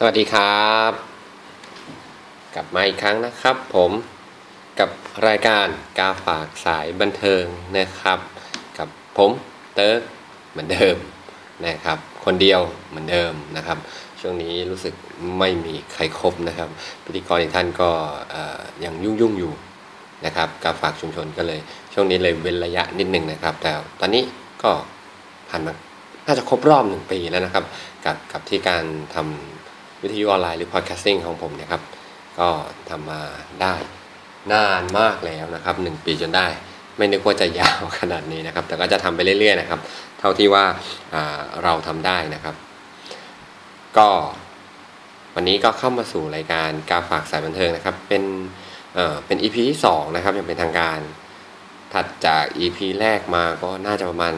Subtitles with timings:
[0.00, 0.92] สวัสดีครับ
[2.54, 3.90] กลับมาอีกครั้งนะครับ ผม
[4.80, 4.90] กับ
[5.26, 5.66] รายการ
[5.98, 7.44] กาฝากสายบันเทิง
[7.76, 8.18] นะครับ
[8.78, 8.88] กับ
[9.18, 9.30] ผม
[9.74, 10.00] เติร์ก
[10.50, 10.96] เหมือนเดิม
[11.66, 13.78] นะครับ คนเดียวเหมือนเดิมนะครับ
[14.20, 14.94] ช่วงนี้รู้สึก
[15.38, 16.68] ไม่มีใครครบนะครับ
[17.04, 17.90] พิธีกรอีกท่านก็
[18.84, 19.52] ยังยุ่งยุ่งอยู่
[20.26, 21.60] นะครับกาฝากชุมชนก็เลย
[21.94, 24.22] ช่วงนี้เลยเว้นระยะนิดหนึ่งนะครับ แต่ตอนนี้
[24.62, 24.70] ก็
[25.48, 25.72] ผ่านมา
[26.26, 27.64] น่าจะครบรอบหนึ่งปีแล้วนะครับ
[28.04, 28.84] กับกับที่การ
[29.16, 29.26] ทำ
[30.02, 31.82] วิทยุออนไลน์หรือพอดแคสติ้งของผมเนะครับ
[32.38, 32.48] ก็
[32.90, 33.20] ทำมา
[33.62, 33.74] ได้
[34.52, 36.46] นานมากแล้วนะครับหนึ่งปีจนได้
[36.96, 39.80] ไม่นึกว่าจะยาวขนาดนี้นะครับ แต่ก็จะทำไปเรื่อยๆนะครับ
[40.18, 40.64] เท่าที่ว่า
[41.64, 42.54] เราทำได้นะครับ
[43.98, 44.08] ก็
[45.34, 48.22] วันนี้ก็เข้ามาสู่รายการกาฝากสายบันเทิงนะครับ เป็น
[48.94, 50.98] เอ่อเป็น EP ที่2นะครับอย่างเป็นทางการ
[51.92, 54.34] ถัดจาก EP แรกมาก็น่าจะประมาณ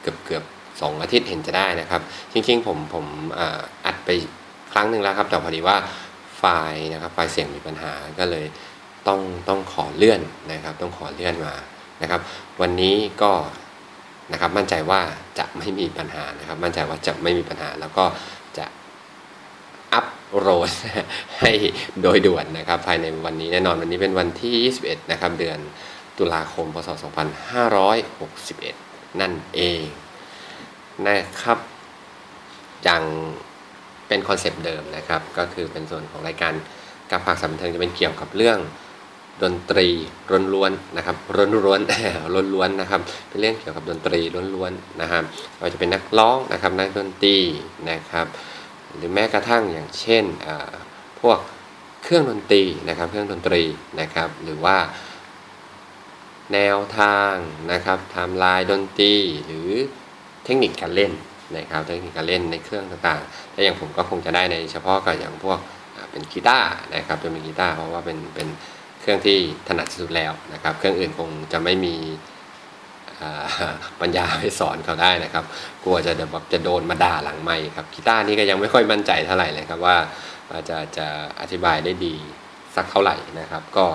[0.00, 0.44] เกือบเกือบ
[0.80, 2.00] สองอาทิตย์เห็นจะได้นะครับ
[2.32, 3.06] จริงๆผมผม
[3.38, 3.40] อ
[3.86, 4.10] อัดไป
[4.74, 5.76] ครั้งหนึ่งแล้วครับ แต่พอดีว่า
[6.36, 6.42] ไฟ
[6.72, 8.46] ล์นะครับไฟล์เสียงมีปัญหาก็เลย
[9.08, 10.20] ต้องต้องขอเลื่อน
[10.52, 11.54] นะครับ ต้องขอเลื่อนมา
[12.02, 12.20] นะครับ
[12.60, 13.32] วันนี้ก็
[14.32, 15.00] นะครับมั่นใจว่า
[15.38, 18.04] จะไม่มีปัญหานะครับ มั่นใจว่าจะไม่มีปัญหาแล้วก็
[18.58, 18.66] จะ
[19.92, 20.06] อัพ
[20.38, 20.70] โหลด
[21.40, 21.52] ให้
[22.02, 24.54] โดยด่วนนะครับ ภายในวันนี้แน่นอนวันนี้เป็นวันที่
[24.86, 25.58] 21 นะครับ เดือน
[26.18, 26.88] ตุลาคมพศ
[27.84, 29.82] 2561 นั่นเอง
[31.06, 31.58] นะครับ
[32.84, 33.04] อย่าง
[34.08, 36.52] เป็นคอนเซปต์เดิมนะครับ ก็คือเป็นส่วนของรายการ
[37.10, 38.58] กับฝากสายบันเทิงจะเป็นเกี่ยวกับเรื่อง
[39.42, 39.88] ดนตรี
[40.54, 41.72] ล้วนๆนะครับล้วนๆล้
[42.62, 44.20] วนๆนะครับ เป็นเรื่องเกี่ยวกับดนตรี
[44.54, 45.24] ล้วนๆนะครับ
[45.58, 47.38] เราจะเป็นนักร้องนะครับนักดนตรี
[47.90, 48.26] นะครับ
[48.96, 50.24] หรือแม้กระทั่งอย่างเช่น
[51.20, 51.38] พวก
[52.02, 53.62] เครื่องดนตรีนะครับ เครื่องดนตรี
[54.00, 54.76] นะครับ หรือว่า
[56.52, 57.34] แนวทาง
[57.72, 59.14] นะครับไทม์ไลน์ดนตรี
[59.46, 59.70] หรือ
[60.44, 61.12] เทคนิคการเล่น
[61.58, 65.58] นะครับเทคนิคการเล่นในเครื่องต่างๆและอย่างผมก็คงจะได้ในเฉพาะกับอย่างพวก
[66.10, 68.48] เป็นกีตาร์นะครับจะเป็นกีตาร์เพราะว่าเป็นเป็น
[69.00, 69.38] เครื่องที่
[69.68, 71.94] ถนัดที่สุดแล้วนะครับ เครื่องอื่นคงจะไม่มี
[74.00, 75.44] ปัญญาไปสอนเขาได้นะครับ
[75.84, 79.96] กลัวจะแบบจะโดนมาด่าหลังไม่ครับกีตาร์นี่ก็ยังไม่ค่อยมั่นใจเท่าไหร่เลยครับว่า
[80.68, 81.06] จะจะ
[81.40, 82.14] อธิบายได้ดี
[82.76, 83.86] สักเท่าไหร่นะครับ ก็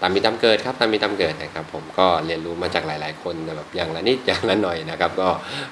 [0.00, 5.28] ตามมีตามเกิดครับตามมีตามเกิดนะครับ ผมก็เรียนรู้มาจากหลาย ๆ คนแบบอย่างละนิดอย่างละหน่อยนะครับ ก็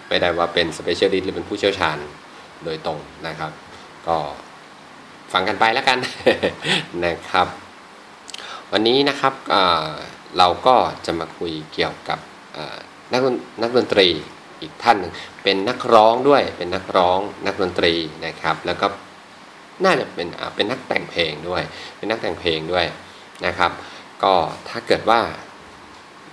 [0.09, 1.99] ไม่ได้ว่าเป็น specialist หรือเป็นผู้เชี่ยวชาญ
[2.65, 3.51] โดยตรงนะครับ
[4.07, 4.17] ก็
[5.33, 5.99] ฟังกันไปแล้วกัน
[7.05, 7.47] นะครับ
[8.73, 9.35] วันนี้นะครับ
[10.39, 10.75] เราก็
[11.07, 12.19] จะมาคุยเกี่ยวกับ
[13.13, 13.21] นัก
[13.63, 14.09] นักดนตรี
[14.61, 15.13] อีกท่านหนึ่ง
[15.43, 17.95] เป็นนักร้องด้วยเป็นนักร้องนักดนตรี
[18.27, 18.87] นะครับ แล้วก็
[19.85, 21.63] น่าจะเป็นเป็นนักแต่งเพลงด้วย
[21.97, 22.85] เป็นนักแต่งเพลงด้วย
[23.47, 23.71] นะครับ
[24.23, 24.35] ก็
[24.69, 25.21] ถ้าเกิดว่า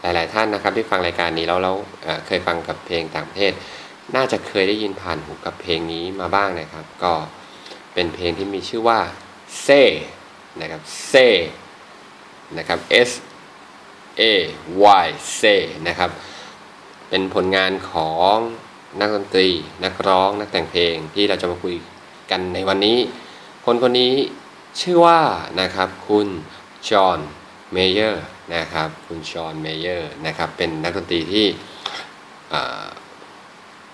[0.01, 1.59] หลาย ๆ ท่านนะครับที่ฟังรายการนี้แล้ว
[2.03, 3.53] เอ่อเคยฟังกับเพลงต่างประเทศ
[4.15, 7.13] น่าจะเคยได้ยินผ่านหูกับเพลงนี้มาบ้างนะครับ ก็
[7.93, 8.99] เป็นเพลงที่มีชื่อว่า
[9.61, 9.69] Say
[10.61, 11.13] นะครับ Say
[12.57, 13.11] นะครับ S
[14.21, 14.23] A
[15.05, 15.07] Y
[15.37, 15.43] Say
[15.87, 16.11] นะครับ
[17.09, 18.35] เป็นผลงานของ
[18.99, 19.49] นักดนตรี
[19.83, 21.75] นักร้อง นักแต่งเพลงที่เราจะมาคุย
[22.31, 22.97] กันในวันนี้
[23.65, 24.13] คนคนนี้
[24.81, 25.21] ชื่อว่า
[25.61, 26.27] นะครับคุณ
[26.89, 27.19] จอห์น
[27.73, 28.23] เมเยอร์
[28.55, 31.45] นะครับคุณจอห์นเมเยอร์นะครับเป็นนักดนตรีที่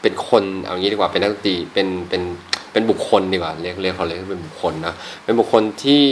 [0.02, 2.22] เป็นคนเอางี้ดีกว่าเป็นนักดนตรีเป็นเป็น
[2.72, 6.06] เป็นบุคคลดีกว่าเรียกเรียกเขาเรียกว่าเป็นบุคคลนะเป็นบุคคลที่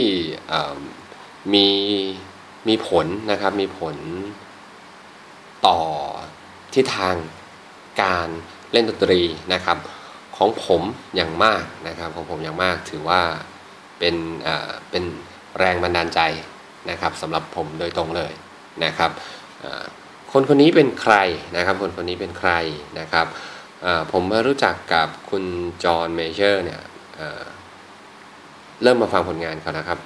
[1.54, 1.66] มี
[2.68, 3.96] มีผลนะครับมีผล
[5.66, 5.78] ต่อ
[6.74, 7.14] ทิศทาง
[8.02, 8.28] การ
[8.72, 9.20] เล่นดนตรี
[9.52, 9.78] นะครับ
[10.36, 10.82] ของผม
[11.16, 13.22] อย่างมากนะครับของผมอย่างมากถือว่า
[13.98, 14.14] เป็น
[14.90, 15.04] เป็น
[15.58, 16.20] แรงบันดาลใจ
[16.90, 18.32] นะครับสำหรับผมโดยตรงเลย
[18.84, 19.10] นะครับ
[20.32, 21.14] คนคนนี้เป็นใคร
[21.56, 22.50] นะครับ คนคนนี้เป็นใคร
[22.98, 23.26] นะครับ
[24.12, 25.44] ผมมารู้จักกับคุณ
[25.84, 26.80] จอห์นเมเจอร์เนี่ย
[28.82, 29.98] เริ่มมาฟังผลงานเขานะครับ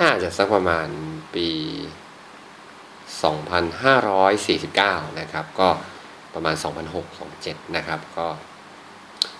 [0.00, 0.88] น่าจะสักประมาณ
[1.34, 1.48] ปี
[3.54, 5.68] 2549 นะครับ ก็
[6.34, 6.54] ประมาณ
[7.14, 8.26] 2006-2007 นะครับ ก็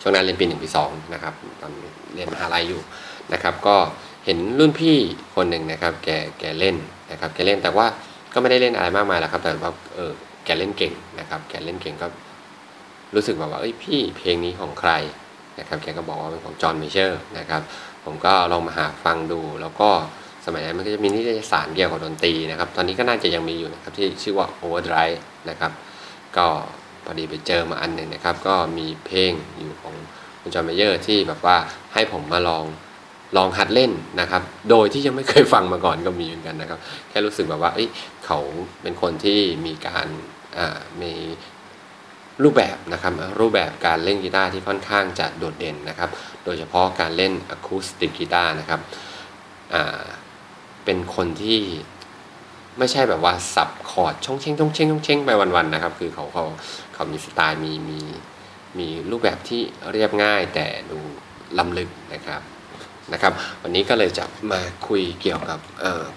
[0.00, 1.73] ช่วงนั้นเรียนปี 1 ปี 2 นะครับ ตอน
[2.14, 2.81] เรียนมหาลัยอยู่
[3.32, 3.76] นะครับ ก็
[4.25, 4.97] เห็นรุ่นพี่
[5.35, 6.09] คนหนึ่งนะครับ แก
[6.41, 6.76] แกเล่น
[7.11, 7.87] นะครับ แกเล่นแต่ว่า
[8.32, 10.12] ก็ไม่ได้เล่นอะไรมากมายหรอกครับ แต่ว่าเออ
[10.44, 12.06] แกเล่นเก่งนะครับ แกเล่นเก่งก็
[13.15, 14.93] รู้สึกแบบว่าเอ้ยพี่เพลงนี้ของใคร
[15.59, 17.62] นะครับ แกก็บอกว่าเป็นของจอห์นเมเยอร์นะครับ
[18.05, 19.88] ผมก็ลองมาหาฟังดู แล้วก็
[20.47, 25.19] สมัยนั้นมันก็จะมีนิตยสารเกี่ยวกับดนตรีนะครับ ตอนนี้ก็น่าจะยังมีอยู่นะครับที่ชื่อว่า Overdrive
[25.50, 25.73] นะครับ
[26.37, 26.47] ก็
[27.05, 29.94] พอดีไปเจอมาอันหนึ่งนะครับ ก็มีเพลงอยู่ของ
[30.41, 31.56] คุณจอห์นเมเยอร์ที่แบบว่า
[31.94, 32.65] ให้ผมมาลอง
[33.37, 36.79] ลองหัดเล่นนะครับ โดยที่ยังไม่เคยฟังมาก่อนก็มีเหมือนกันนะครับ
[37.09, 38.39] แค่รู้สึกแบบว่าเเขา
[38.83, 40.07] เป็นคนที่มีการ
[41.03, 41.13] มี
[42.43, 46.11] รูปแบบนะครับรูปแบบการเล่นกีตาร์ที่ค่อนข้างจะโดดเด่นนะครับ
[46.45, 48.81] โดยเฉพาะการเล่นอะคูสติกกีตาร์นะครับ
[50.85, 51.61] เป็นคนที่
[52.79, 56.45] ไม่ใช่แบบว่าสับคอร์ดช่องเชงช่องเชงช่องเชงไปวันๆนะครับ คือเขาเขา
[56.95, 58.01] เขามีสไตล์มีมี
[58.79, 60.99] มีรูปแบบที่เรียบง่ายแต่ดู
[61.59, 62.41] ล้ำลึกนะครับ
[63.12, 65.59] นะครับ วันนี้ก็เลยจะมาคุยเกี่ยวกับ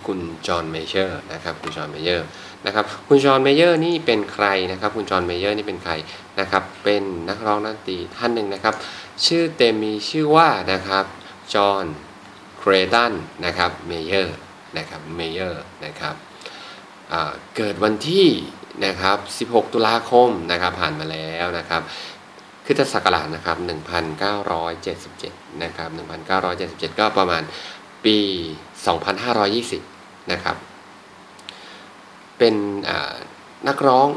[0.05, 2.27] คุณจอห์นเมเยอร์นะครับคุณจอห์นเมเยอร์
[2.65, 5.93] นะครับคุณจอห์นเมเยอร์นี่เป็นใครนะครับ คุณจอห์นเมเยอร์นี่เป็นใคร
[6.39, 8.73] นะครับ เป็นนักร้องนักดนตรีท่านหนึ่งนะครับ
[9.25, 11.05] ชื่อเต็มมีชื่อว่านะครับ
[11.53, 11.85] จอห์น
[12.57, 13.13] เคลย์ตัน
[13.45, 14.37] นะครับเมเยอร์
[14.77, 16.15] นะครับเมเยอร์นะครับ
[17.55, 18.27] เกิดวันที่
[18.85, 19.13] นะครั
[19.45, 21.81] บ 16 ตุลาคมนะครับผ่านมาแล้วนะครับ
[22.67, 23.57] คริสตศักราชนะครับ
[24.79, 25.89] 1977นะครับ
[26.45, 27.43] 1977 ก็ประมาณ
[28.05, 28.17] ปี
[29.45, 30.55] 2520นะครับ
[32.37, 32.55] เป็น
[33.67, 34.07] นักร้อง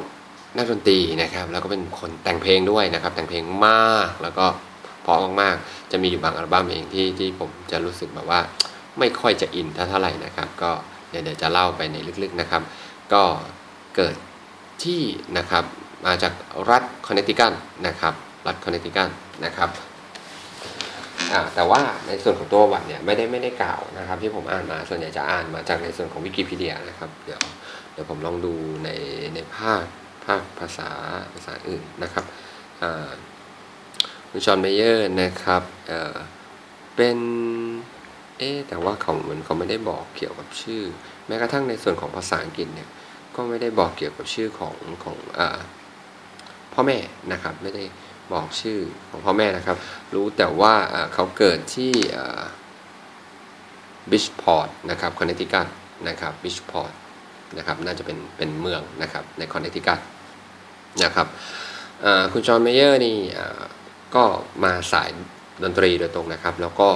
[0.57, 4.47] นักดนตรีนะครับ แล้วก็เป็นคนแต่งเพลงด้วยนะครับ แต่งเพลงมากแล้วก็
[5.03, 8.41] เพราะมากๆจะมีอยู่บางอัลบั้มเองที่ที่ผมจะรู้สึกแบบว่า
[8.99, 10.71] ไม่ค่อยจะอินเท่าไหร่นะครับ ก็
[11.11, 12.63] เดี๋ยวเดี๋ยวจะเล่าไปในลึกๆนะครับ
[13.13, 13.23] ก็
[13.97, 14.17] เกิด
[14.85, 15.03] ที่
[15.39, 15.65] นะครับ
[16.07, 16.33] มาจาก
[16.71, 17.53] รัฐคอนเนตทิคัต
[17.87, 18.15] นะครับ
[18.47, 19.11] รัฐคอนเนตทิคัต
[19.45, 19.71] นะครับ
[21.55, 27.43] แต่ว่าในส่วนของตัวประวัติเนี่ยไม่ได้ไม่ได้กล่าวนะครับ ที่ผมอ่านมาส่วนใหญ่จะอ่านมาจากในส่วนของวิกิพีเดียนะครับเดี๋ยว
[27.93, 28.55] เดี๋ยวผมลองดู
[28.85, 28.91] ใน
[29.35, 29.85] ในภาค
[30.25, 30.91] ภาคภาษา
[31.35, 32.25] ภาษาอื่นนะครับ
[34.31, 37.19] คุณจอห์นเมเยอร์นะครับเเป็น
[38.39, 40.83] เอ๊แต่ว่าเขาเหมือนเขาไม่ได้บอกเกี่ยวกับชื่อ
[41.27, 42.89] แม้กระทั่งในส่วนของภาษาอังกฤษเนี่ย
[43.35, 45.41] ก็ไม่ได้บอกเกี่ยวกับชื่อของของอ
[46.73, 46.99] พ่อแม่
[47.33, 47.85] นะครับไม่ได้
[48.33, 48.79] บอกชื่อ
[49.11, 49.77] ของพ่อแม่นะครับ
[50.15, 50.75] รู้แต่ว่า
[51.15, 51.93] เขาเกิดที่
[54.11, 55.67] บริดจ์พอร์ตนะครับคอนเนตทิคัต
[56.09, 56.93] นะครับบริดจ์พอร์ต
[57.59, 59.99] นะครับน่าจะเป็นเป็นเมืองนะครับในคอนเนตทิคัต
[61.05, 61.27] นะครับ
[62.33, 63.19] คุณจอห์นเมเยอร์นี่
[64.15, 64.25] ก็
[64.65, 65.09] มาสาย
[65.63, 66.89] ดนตรีโดยตรงนะครับ แล้วก็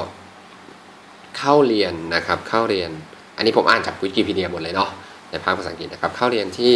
[1.38, 2.90] เข้าเรียนนะครับเข้าเรียน
[3.36, 4.90] อันนี้ผมอ่านจากวิกิพีเดียหมดเลยเนาะ
[5.30, 6.74] ในภาคภาษาอังกฤษนะครับ เข้าเรียนที่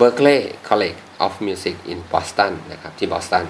[0.00, 3.46] Berklee College of Music in Boston นะครับที่บอสตัน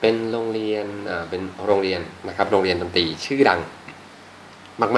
[0.00, 0.86] เป็นโรงเรียน
[1.30, 3.60] เป็นโรงเรียนนะครับโรงเรียนดนตรีชื่อดัง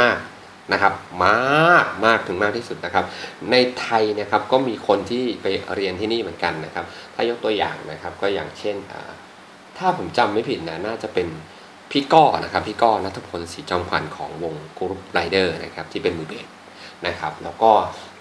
[0.00, 3.04] มากๆนะครับมากมากถึงมากที่สุดนะครับ
[3.50, 6.84] ในไทยนะครับก็มีคนที่ไปเรียนที่นี่เหมือนกันนะครับ
[7.14, 8.76] ถ้ายกตัวอย่างนะครับก็อย่างเช่น
[9.78, 11.28] ถ้าผมจำไม่ผิดนะน่าจะเป็น
[11.90, 16.46] พี่ก้อนะครับพี่ก้อณฐพลศรีจอมขวัญของวง Groove Riders นะครับที่เป็นมือเบส
[17.06, 17.72] นะครับ แล้วก็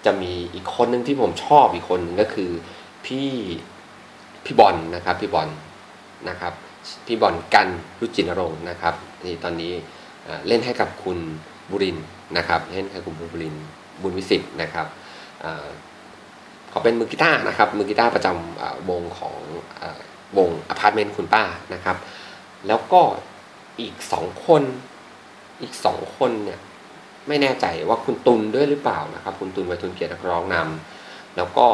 [0.05, 2.51] จะมีอีกคนหนึ่งที่ผมชอบอีกคนหนึ่งก็คือ
[3.05, 3.29] พี่
[4.51, 5.49] พี่บอลนะครับพี่บอล
[6.29, 6.53] นะครับ
[7.05, 7.67] พี่บอลกันต์
[7.99, 9.73] รุจิณรงค์นะครับที่ตอนนี้
[10.47, 11.17] เล่นให้กับคุณ
[11.71, 11.97] บุรินทร์
[12.37, 13.55] นะครับเล่นให้คุณบุรินทร์
[14.01, 14.87] บุญวิสุทธิ์นะครับ
[16.69, 19.35] เขาเป็นมือกีตาร์นะครับมือกีตาร์ประจำวงของ
[20.37, 21.97] วงอพาร์ตเมนต์คุณป้านะครับ
[22.67, 23.01] แล้วก็
[23.79, 24.63] อีกสองคน
[25.61, 26.59] อีกสองคนเนี่ย
[27.27, 31.67] ไม่แน่ใจว่าคุณตุลด้วยหรือเปล่านะครับ คุณตุลไวฑูรเกียรตินักร้องนำแล้วก็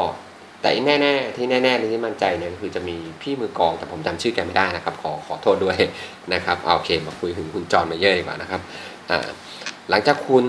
[0.66, 5.78] แต่แน่ ๆ ที่แน่ๆเลยที่มั่นใจเนี่ยคือจะมีพี่มือกลองแต่ผมจำชื่อแกไม่ได้นะครับ ขอขอโทษด้วย
[6.34, 8.62] นะครับเอาโอเคมาคุยถึงคุณจอห์นเมเยอร์ดีกว่านะครับ
[9.90, 10.46] หลังจากคุณ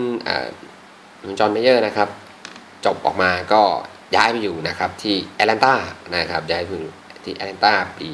[1.26, 2.08] คุณจอห์นเมเยอร์นะครับ
[2.86, 3.62] จบออกมาก็
[4.16, 5.74] ย้ายไปอยู่นะครับที่แอตแลนตา
[6.16, 6.92] นะครับย้ายไปอยู่
[7.24, 8.08] ที่แอตแลนตาปี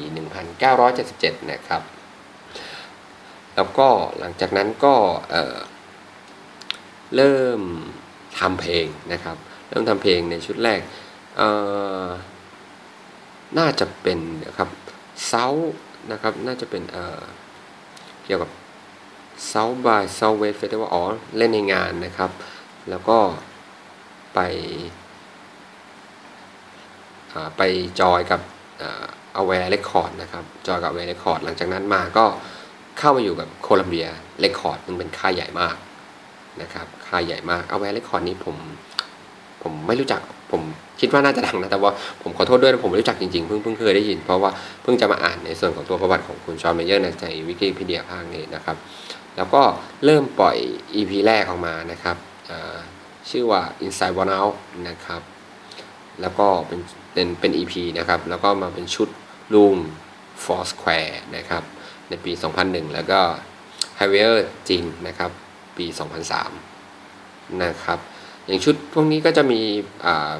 [0.73, 1.81] 1977 นะครับ
[3.55, 3.87] แล้วก็
[4.19, 5.33] หลังจากนั้นก็
[7.15, 7.61] เริ่ม
[8.39, 9.37] ทำเพลงนะครับ
[9.69, 10.79] เริ่มทำเพลงในชุดแรก
[13.57, 14.69] น่าจะเป็นนะครับ
[15.27, 15.47] South
[16.11, 16.83] นะครับ น่าจะเป็น
[18.25, 18.51] เกี่ยวกับ
[19.51, 21.03] South by Southwest Festival อ๋อ
[21.37, 22.31] เล่นในงานนะครับ
[22.89, 23.17] แล้วก็
[24.33, 24.39] ไป
[27.57, 27.61] ไป
[27.99, 28.41] join กับ
[29.33, 32.25] Aware Record นะครับ จอยกับ Aware Record หลังจากนั้นมาก็
[32.99, 35.75] เข้ามาอยู่กับ Columbia Record มันเป็นค่ายใหญ่มาก
[36.61, 38.55] นะครับ ค่ายใหญ่มาก Aware Record นี้ผม
[39.63, 40.21] ผมไม่รู้จัก
[40.53, 40.63] ผม
[40.99, 41.91] คิดว่าน่าจะดังนะ แต่ว่า
[42.21, 44.51] ผมขอโทษด้วยนะผมไม่รู้จักจริงๆ เพิ่งเพิ่งเคยได้ยิน เพราะว่า
[44.83, 48.77] เพิ่งจะมาอ่านในส่วนของตัวประวัติของคุณจอห์นเมเยอร์ในวิกิพีเดียภาคนี้นะครับ
[49.37, 49.61] แล้วก็
[50.05, 50.57] เริ่มปล่อย
[50.95, 52.17] EP แรกออกมานะครับ
[53.29, 54.55] ชื่อว่า Inside Wants Out
[54.89, 55.21] นะครับ
[56.21, 56.79] แล้วก็เป็น
[57.13, 59.09] เป็นเป็น EP นะครับ แล้วก็มาเป็นชุด
[59.53, 59.79] Room
[60.43, 61.63] for Squares นะครับ
[62.09, 62.31] ในปี
[62.63, 63.19] 2001 แล้วก็
[63.99, 64.33] h a v i e r
[64.69, 65.31] จริงนะครับ
[65.77, 65.85] ปี
[66.73, 67.99] 2003 นะครับ
[68.47, 69.61] อย่างชุดพวกนี้ก็จะมี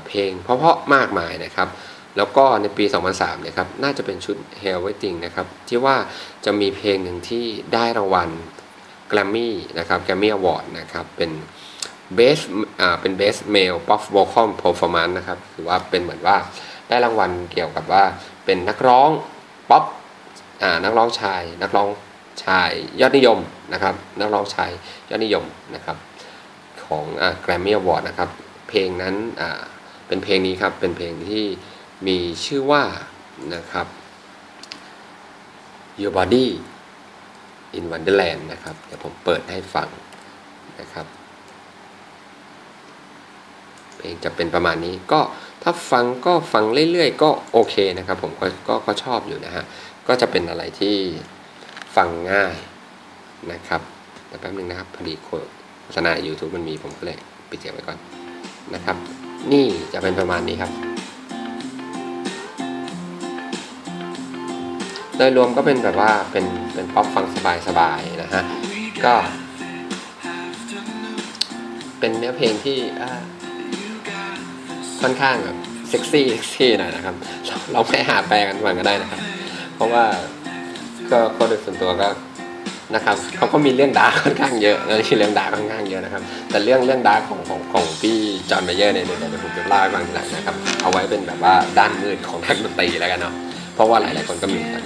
[0.07, 1.69] เพลงเพราะๆมากมายนะครับ
[2.17, 5.95] แล้วก็ในปี 2003นะครับน่าจะเป็นชุด Hell Waiting นะครับที่ว่า
[6.45, 8.29] จะมีเพลงหนึ่งที่ได้รางวัล
[9.09, 11.31] แกรมมี่นะครับแกรมมี่อวอร์ดนะครับเป็น
[12.17, 12.43] Best
[12.81, 16.37] อ่าเป็น Best Male Pop Vocal Performance นะครับคือว่าเป็นเหมือนว่า
[16.89, 18.03] ได้รางวัลเกี่ยวกับว่า
[18.45, 19.09] เป็นนักร้อง
[19.69, 19.83] ป๊อป
[20.63, 21.89] อ่านักร้องชาย นักร้อง
[22.45, 23.39] ชายยอดนิยม
[23.73, 24.71] นะครับนักร้องชาย
[25.09, 25.45] ยอดนิยม
[25.75, 25.97] นะครับ
[26.87, 28.29] ของอ่าแกรมมี่อวอร์ดนะครับ
[28.69, 29.15] เพลงนั้น
[30.07, 31.45] เป็นเพลงนี้ครับ เป็นเพลงที่
[32.07, 32.83] มีชื่อว่า
[33.55, 33.87] นะครับ
[36.01, 36.47] Your Body
[37.77, 39.89] in Wonderland นะครับ เดี๋ยวผมเปิดให้ฟัง
[40.79, 41.05] นะครับ
[43.97, 45.21] เพลงจะเป็นประมาณนี้ก็
[45.63, 49.63] ถ้าฟังก็ฟังเรื่อยๆ ก็โอเคนะครับ ผมก็ก็ก็ชอบอยู่นะฮะ
[50.07, 50.95] ก็จะเป็นอะไรที่
[51.95, 52.55] ฟังง่าย
[53.51, 53.81] นะครับ
[54.27, 57.17] แต่แป๊บนึงนะครับพอดีโโฆษณา YouTube มันมีผมก็เลย
[57.49, 57.97] ปิดเสียงไว้ก่อน
[58.75, 58.97] นะครับ
[59.51, 60.71] นี่จะเป็นประมาณนี้ครับ
[65.17, 67.25] โดยรวมก็เป็นแบบว่าเป็นเป็นป๊อปฟัง
[67.67, 68.43] สบายๆนะฮะ
[69.05, 69.13] ก็
[71.99, 72.77] เป็นเนื้อเพลงที่
[75.01, 75.57] ค่อนข้างแบบ
[75.89, 77.15] เซ็กซี่เซ็กซี่หน่อยนะครับ
[77.71, 79.21] เราไม่หาแปลกันฟังก็ได้นะครับ
[79.75, 80.03] เพราะว่า
[81.11, 82.07] ก็ก็โดยส่วนตัวก็
[82.95, 88.17] นะครับเขาก็มีเรื่อง dark ค่อนข้างเยอะนะที่เรื่อง dark ค่อนข้างเยอะนะครับ แต่เรื่องเรื่อง dark ของของของพี่
[88.49, 93.33] จอห์นเมเยอร์เนี่ยเดี๋ยวเดี๋ยวผมจะเล่าให้ฟังทีหลังนะครับ เอาไว้เป็นแบบว่าด้านมืดของนักดนตรีแล้วกันเนาะ
[93.75, 94.83] เพราะว่าหลายๆคนก็มีกัน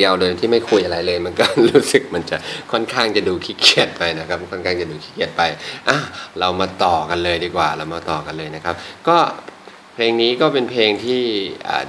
[0.00, 2.36] เดียวโดยที่ไม่คุยอะไรเลย มันก็รู้สึกมันจะ
[2.72, 5.42] ค่อนข้างจะดูขี้เกียจไปนะครับ ค่อนข้างจะดูขี้เกียจไป
[5.88, 5.98] อะ
[6.40, 8.74] เรามาต่อกันเลยดีกว่า เรามาต่อกันเลยนะครับ
[9.08, 9.18] ก็
[9.94, 11.22] เพลงนี้ก็เป็นเพลงที่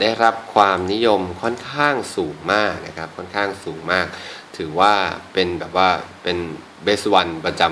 [0.02, 4.06] ได้รับความนิยมค่อนข้างสูงมากนะครับ ค่อนข้างสูงมาก
[4.58, 4.94] ถือว่า
[5.34, 5.90] เป็นแบบว่า
[6.24, 6.38] เป็น
[6.84, 7.64] เบสวันประจ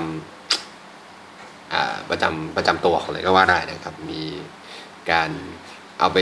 [0.76, 4.22] ำอ่าประจำประจำตัวของเลยก็ว่าได้นะครับ มี
[5.10, 5.30] การ
[5.98, 6.18] เอาไป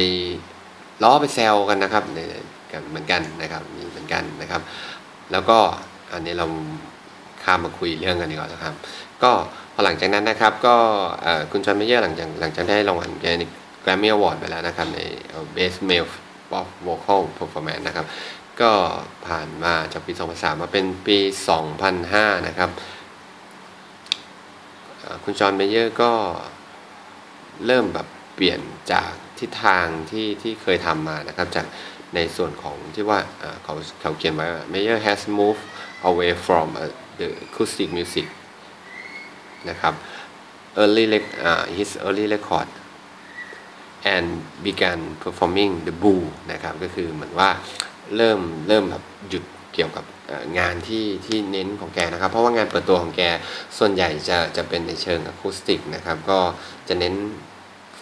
[1.02, 2.18] ล้อไปแซวกันนะครับใน
[2.72, 3.62] กันเหมือนกันนะครับ
[4.08, 4.62] อนกันนะครับ
[5.32, 5.58] แล้วก็
[6.12, 6.46] อันนี้เรา
[7.42, 8.74] ข้ามมาคุยเรื่องกันดีกว่านะครับ
[9.22, 9.30] ก็
[9.74, 10.76] พอหลังจากนั้นนะครับ ก็
[11.50, 15.00] คุณจอห์นเมเยอร์หลังจากหลังจากได้รางวัลแกรมมี่อวอร์ดไปแล้วนะครับใน
[15.56, 16.08] Best Male
[16.50, 18.06] Pop Vocal Performance นะครับ
[18.60, 18.70] ก็
[19.26, 21.18] ผ่านมาจากปี 2003 มาเป็นปี
[21.82, 22.70] 2005 นะครับ
[25.24, 26.12] คุณจอห์นเมเยอร์ก็
[27.66, 28.60] เริ่มแบบเปลี่ยน
[28.92, 31.66] จากทิศทางที่ที่เคยทำมานะครับ จาก
[32.14, 33.18] ในส่วนของที่ว่า
[33.62, 35.64] เขาเขาเขียนไว้ว่า Mayer has moved
[36.10, 36.66] away from
[37.18, 38.26] the acoustic music
[39.70, 39.94] นะครับ
[40.82, 42.68] early rec- อ่า his early record
[44.14, 44.26] and
[44.66, 47.50] began performing the bull นะครับ ก็คือเหมือนว่า
[48.16, 50.04] เริ่มเริ่มแบบหยุดเกี่ยวกับ
[50.58, 53.22] งานที่ที่เน้นของแกนะครับ เพราะว่างานเปิดตัวของแก
[53.78, 56.38] ส่วนใหญ่จะจะเป็นในเชิงอะคูสติกนะครับ ก็
[56.88, 57.14] จะเน้น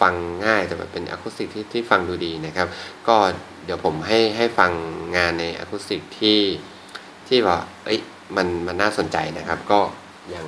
[0.01, 0.13] ฟัง
[0.45, 2.67] ง่ายจะแบบเป็นอะคูสติกที่ที่ฟังดูดีนะครับ
[3.07, 3.17] ก็
[3.67, 4.71] เดี๋ยวผมให้ให้ฟัง
[5.17, 6.39] งานในอะคูสติกที่
[7.27, 7.99] ที่ว่าเอ้ย
[8.35, 9.79] มันมันน่าสนใจนะครับ ก็
[10.29, 10.47] อย่าง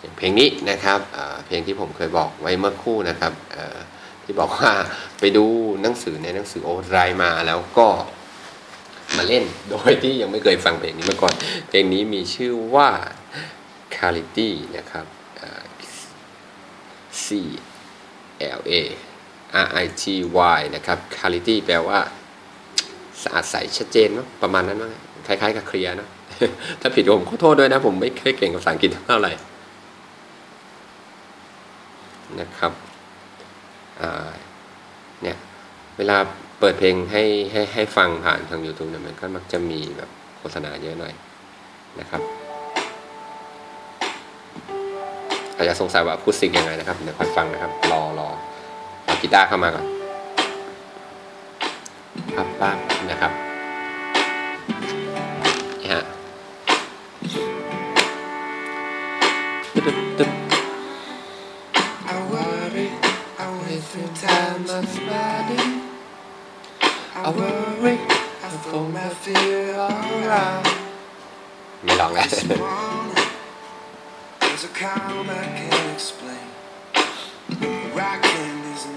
[0.00, 3.32] อย่างเพลงนี้นะครับเเพลงที่ผมเคยบอกไว้เมื่อคู่นะครับ
[4.24, 4.72] ที่บอกว่า
[5.20, 5.44] ไปดู
[5.82, 7.88] หนังสือในหนังสือโอไรมาแล้วก็
[9.16, 11.34] มาเล่นโดยที่ยังไม่เคยฟังเพลงนี้มาก่อน
[11.68, 12.90] เพลงนี้มีชื่อว่า
[13.94, 15.06] Clarity นะครับ
[17.24, 17.26] C
[18.58, 18.72] L A
[19.66, 20.02] R I T
[20.56, 24.90] Y นะครับ Clarity แปลว่าะอาดใสชัดเจนเนาะประมาณนั้นมั้ง
[25.26, 26.08] คล้ายๆกับเคลียร์เนอะ
[26.80, 29.32] ถ้าผิดผมขอโทษด้วยนะ ผมไม่เคยเก่งภาษาอังกฤษเท่าไหร่
[32.40, 32.72] นะครับ
[35.22, 35.36] เนี่ย
[35.98, 36.16] เวลา
[36.60, 41.12] เปิดเพลงให้ให้ให้ฟังผ่านทาง YouTube เนี่ยมันก็มักจะมีแบบโฆษณาเยอะหน่อย
[42.00, 42.22] นะครับ
[45.56, 48.28] อาจจะสงสัยว่าอะคูสติกยังไงนะครับเดี๋ยวค่อยฟังนะครับ รอรอ
[49.06, 49.86] รอกีตาร์เข้ามาก่อน
[52.36, 52.70] ครับป้า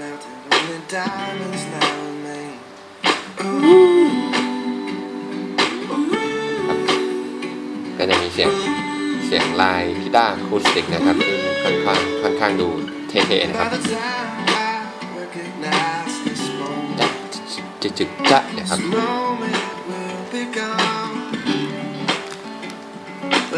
[0.02, 2.58] melting, only diamonds now remain.
[7.98, 8.50] ก็จะมีเสียง
[9.26, 12.68] เสียงลายกีตาร์อะคูสติกนะครับที่ค่อนข้างค่อนข้างดู
[13.10, 14.72] เท่ๆนะครับ By the time I
[15.22, 17.08] recognize this moment, จ๊ะ
[17.82, 19.61] จึกจึกจ๊ะนะครับ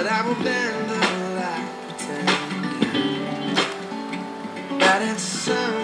[0.03, 0.99] But I will bend the
[1.39, 3.55] light, pretending
[4.79, 5.82] that it somehow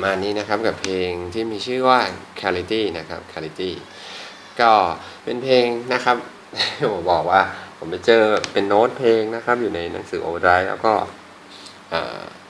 [0.00, 2.00] ประมาณนี้นะครับกับเพลงที่มีชื่อว่า
[2.40, 3.70] Clarity นะครับ Clarity
[4.60, 4.70] ก็
[5.24, 6.16] เป็นเพลงนะครับ
[6.92, 7.40] ผมบอกว่า
[7.78, 10.92] ผมไปเจอเป็นโน้ตเพลงนะครับ อยู่ในหนังสือโอไดแล้วก็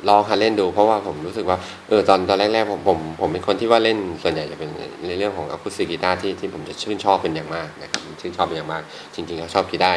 [0.08, 1.58] ลองหัดเล่นดูเพราะว่าผมรู้สึกว่า
[1.88, 4.70] เออตอนตอนแรกๆผมผมผมเป็นคนที่ว่าเล่นส่วนใหญ่จะเป็น
[5.08, 8.82] ในเรื่องของอะคูสติกกีตาร์ที่ที่ผมจะชื่นชอบเป็นอย่างมากนะครับชื่นชอบเป็นอย่างมาก
[9.14, 9.96] จริงๆแล้วชอบกีตาร์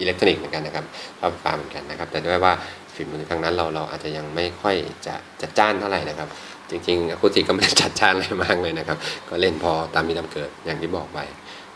[0.00, 0.84] อิเล็กทรอนิกส์เหมือนกันนะครับ
[1.20, 2.54] ชอบไฟฟ้าเหมือนกันนะครับ แต่ด้วยว่า
[2.94, 6.28] ฝีมือทางนั้นเราเราอาจจะยังไม่ค่อยจะจัดจ้านเท่าไหร่นะครับ
[6.74, 11.18] จริงๆอคูสติกก็ไม่ได้จัดจ้านอะไรมากเลยนะครับ ก็เล่นพอตามมีตามเกิดอย่างที่บอกไป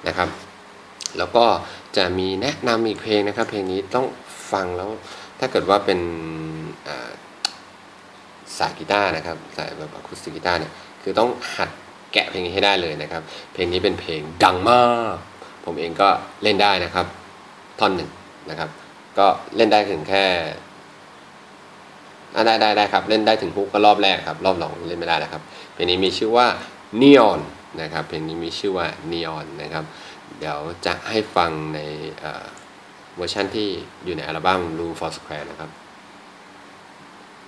[0.06, 0.28] นะครับ
[1.18, 1.44] แล้วก็
[1.96, 4.06] จะมีแนะนำอีกเพลงนะครับ เพลงนี้ต้อง
[4.52, 4.90] ฟังแล้ว
[5.40, 6.00] ถ้าเกิดว่าเป็น
[8.58, 11.70] สายกีตาร์นะครับสายแบบอะคูสติกกีตาร์เนี่ยคือต้องหัด
[12.12, 14.82] แกะเพลงนี้ให้ได้เลยนะครับ เพลงนี้เป็นเพลงดังมา
[15.14, 15.16] ก
[15.64, 16.08] ผมเองก็
[16.42, 17.06] เล่นได้นะครับ
[17.80, 18.10] ท่อนหนึ่ง
[18.50, 18.70] นะครับ
[19.18, 20.24] ก็เล่นได้ถึงแค่
[22.38, 26.46] อะได้ได้ได้ครับ เล่นได้ถึงฮุกก็รอบแรกครับ รอบหลังเล่นไม่ได้นะครับ เพลงนี้มีชื่อว่า
[27.02, 27.40] Neon
[27.82, 29.84] นะครับ เพลงนี้มีชื่อว่า Neon นะครับ
[30.38, 31.80] เดี๋ยวจะให้ฟังใน
[33.16, 33.68] เวอร์ชันที่
[34.04, 35.70] อยู่ในอัลบั้ม Blue for Square นะครับ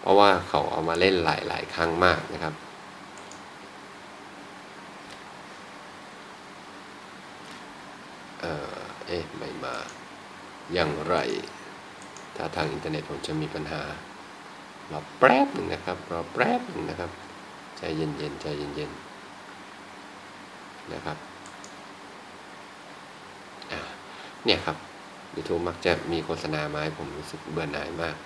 [0.01, 2.55] เพราะว่าเขาเอามาเล่นหลายหลายครั้งมากนะครับ
[8.41, 8.75] เออ
[9.07, 9.75] เอ๊ะ ไม่มา
[10.73, 11.17] อย่างไร
[12.37, 13.83] ถ้าทางอินเทอร์เน็ตผมจะมีปัญหา
[14.93, 17.11] รอแป๊บหนึ่งนะครับรอแป๊บหนึ่งนะครับ
[17.77, 21.17] ใจเย็นๆใจเย็นๆนะครับ
[24.45, 24.77] เนี่ยครับ
[25.35, 28.17] YouTube มักจะมีโฆษณามาให้ผมรู้สึกเบื่อหน่ายมาก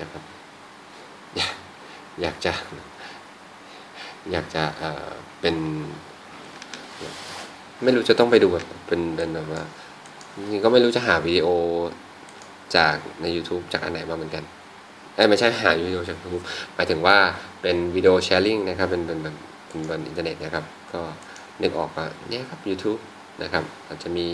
[0.00, 0.22] นะครับ
[1.36, 1.54] อยาก
[2.20, 2.52] อยากจะ
[4.30, 5.10] อยากจะเอ่อ
[5.40, 5.56] เป็น
[7.82, 9.62] ไม่รู้จะต้องไปดูแบบเป็นเป็นแบบว่า
[10.34, 11.48] จริงก็ไม่รู้จะหาวิดีโอ
[12.76, 14.44] จากใน YouTube จากอันไหนมาเหมือนกัน
[15.28, 17.16] ไม่ใช่หาวิดีโอจาก YouTube หมายถึงว่า
[17.62, 19.36] เป็น video sharing นะครับเป็นเป็นแบบ
[19.68, 21.00] เป็นบนอินเทอร์เน็ตนะครับ ก็
[21.62, 23.00] นึกออกว่าเนี่ยครับ YouTube
[23.42, 24.26] นะครับอาจจะมี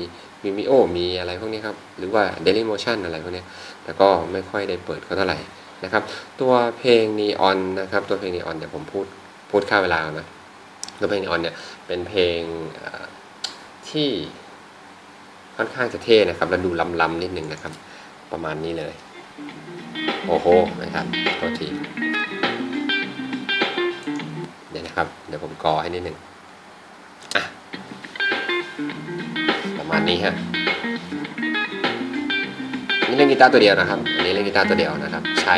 [0.43, 3.45] Vimeo มีอะไรพวกนี้ครับ หรือว่า Dailymotion อะไรพวกนี้
[3.83, 5.39] แต่ก็ไม่ค่อยได้เปิดเขาเท่าไหร่
[5.85, 6.03] นะครับ
[6.41, 9.07] ตัวเพลง Neon นนะครับ ตัวเพลง Neon เดี๋ยวผมพูด
[9.51, 10.27] พูดค่าเวลานะ
[11.01, 11.55] ตัวเพลง Neon เนี่ย
[11.87, 12.41] เป็นเพลง
[13.91, 14.11] ที่
[15.57, 16.71] ค่อนข้างจะเท่นะครับ แล้วดู
[17.01, 17.73] ล้ำๆนิดนึงนะครับ
[18.33, 18.95] ประมาณนี้เลย
[20.29, 20.47] โอ้โห
[20.83, 21.07] นะครับ
[21.39, 21.69] โทษที
[24.71, 26.17] เดี๋ยวนะครับ เดี๋ยวผมกอให้นิดนึง
[27.37, 27.43] อะ
[29.79, 30.35] ประมาณนี้ฮะ
[33.09, 35.57] นี่เล่นกีตาร์ตัวเดียวนะครับ อันนี้เล่นกีตาร์ตัวเดียวนะครับ ใช้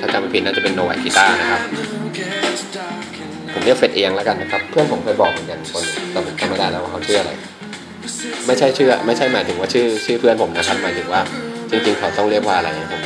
[0.00, 1.60] ถ้าจำไม่ผิดน่าจะเป็นโนว a กีตาร์นะครับ
[3.52, 7.32] ผมเรียกเฟดเองแล้วกันนะครับ เพื่อนผมเคยบอกเหมือนกันคนแต่ผมจำไม่ได้แล้วว่าเขาชื่ออะไร
[8.46, 11.20] ไม่ใช่ชื่อ ไม่ใช่หมายถึงว่าชื่อชื่อเพื่อนผมนะครับ หมายถึงว่า
[11.70, 13.00] จริงๆเขาต้องเรียกว่าอะไรผม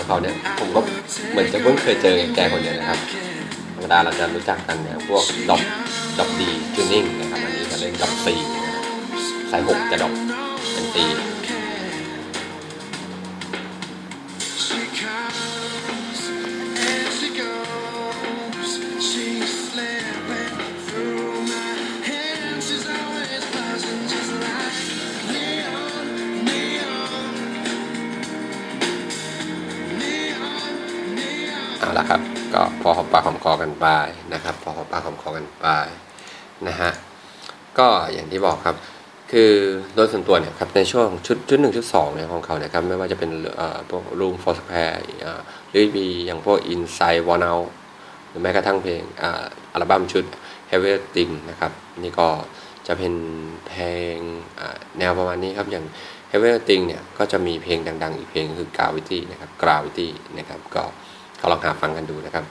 [0.00, 0.80] ของเขาเนี่ยผมก็
[1.30, 2.98] เหมือนจะเพิ่งเคยเจอแกคนเดียวนะครับ
[3.74, 5.62] ธรรมดาเราจะรู้จักกันเนี่ยพวกดอก
[6.18, 8.34] ดอกดีจูนิ่งนะครับอันนี้จะเล่นดอกซี
[9.50, 10.12] สายหกจะดอก
[10.72, 11.04] เป็นซี
[32.60, 33.86] ก็พอหอมปากหอมคอกันไป
[34.34, 35.66] นะครับ พอหอมปากหอมคอกันไป
[36.68, 36.90] นะฮะ
[37.78, 38.76] ก็อย่างที่บอกครับ
[39.32, 39.52] คือ
[39.94, 43.30] โดยส่วนตัวเนี่ยครับในช่วงชุดชุดหนึ่งชุดสองเนี่ยของเขาเนี่ยครับไม่ว่าจะเป็น
[43.90, 47.68] พวก Room for Square เอ่อหรือมีอย่างพวก Inside One Out
[48.28, 49.24] หรือแม้กระทั่งเพลงอ,
[49.72, 50.24] อัลบั้มชุด
[50.70, 52.28] Heavy Thing นะครับ นี่ก็
[52.86, 53.14] จะเป็น
[53.68, 54.16] เพลง
[54.98, 55.84] แนวประมาณนี้ครับอย่าง
[56.30, 60.84] Heavy Thing เนี่ยก็จะมีเพลงดัง ๆ อีกเพลงคือ Gravity นะครับ Gravity นะครับก็
[61.40, 62.44] ก็ลองหาฟังกันดูนะครับ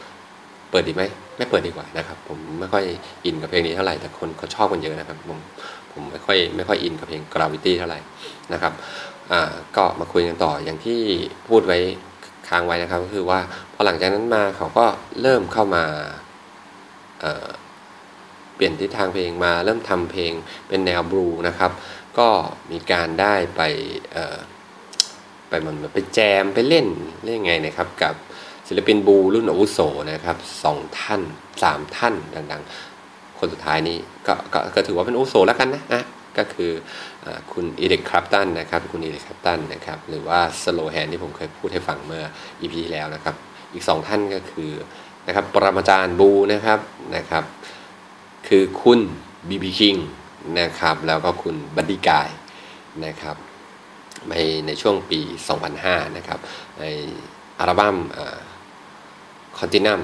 [0.69, 1.03] เปิดดีไหม
[1.37, 2.83] ไม่เปิดดีกว่านะครับ ผมไม่ค่อย
[3.25, 5.39] อินกับเพลงนี้เท่าไหร่แต่คนเขาชอบกันเยอะนะครับ ผม
[5.91, 7.99] ผมไม่ค่อยไม่ค่อยอินกับเพลง Gravity เท่าไหร่
[8.53, 8.73] นะครับ
[9.31, 11.01] อ่าก็มาคุยกันต่ออย่างที่
[11.47, 11.79] พูดไว้
[12.47, 13.39] ค้างไว้นะครับก็คือว่า
[13.73, 14.85] พอหลังจากนั้นมาเขาก็
[15.21, 15.83] เริ่มเข้ามา
[17.19, 17.47] เอ่อ
[18.55, 20.33] เปลี่ยนทิศทางเพลงมาเริ่มทำเพลง
[20.67, 21.71] เป็นแนวบลูนะครับ
[22.19, 22.29] ก็
[22.71, 23.61] มีการได้ไป
[24.11, 24.37] เอ่อ
[25.49, 26.87] ไปมันไปแจมไปเล่น
[27.25, 28.15] เล่นไงนะครับกับ
[28.71, 29.79] ศิลปินบูรุ่นอาวุโส
[30.11, 31.21] นะครับสองท่าน
[31.63, 32.13] สามท่าน
[32.51, 36.03] ดังๆ คนสุดท้ายนี้ก็กก็ถือว่าเป็นอาวุโสแล้วกันนะนะ
[36.37, 36.71] ก็คือ
[37.25, 42.23] อคุณอีเด็กคราฟตันนะครับคุณอีเด็กคราฟตันนะครับ หรือว่าสโลแฮนที่ผมเคยพูดให้ฟังเมื่อ
[42.61, 43.35] EP ที่แล้วนะครับ
[43.73, 44.71] อีกสองท่านก็คือ
[45.27, 46.79] นะครับปรมาจารย์บูนะครับ
[47.15, 47.43] นะครับ
[48.47, 48.99] คือคุณ
[49.49, 49.95] บีบีคิง
[50.59, 52.29] นะครับ แล้วก็คุณบัดดี้กาย
[53.05, 53.35] นะครับ
[54.29, 55.19] ในในช่วงปี
[55.69, 56.39] 2005 นะครับ
[56.79, 56.85] ใน
[57.59, 57.97] อัลบั้ม
[59.57, 59.99] Continuum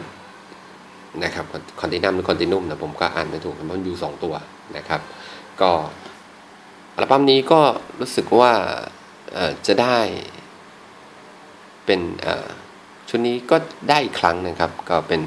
[1.23, 1.45] นะครับ
[1.79, 4.33] Continuum หรือ Continuum นะผมก็อ่านไม่ถูกเพราะมัน u สองตัว
[4.77, 5.01] นะครับ
[5.61, 5.71] ก็
[6.95, 7.61] อัลบั้มนี้ก็
[7.99, 8.51] รู้สึกว่า
[9.67, 9.97] จะได้
[11.85, 12.01] เป็น
[13.09, 13.55] ชุดนี้ก็
[13.89, 15.21] ได้อีกครั้งนะครับ ก็เป็น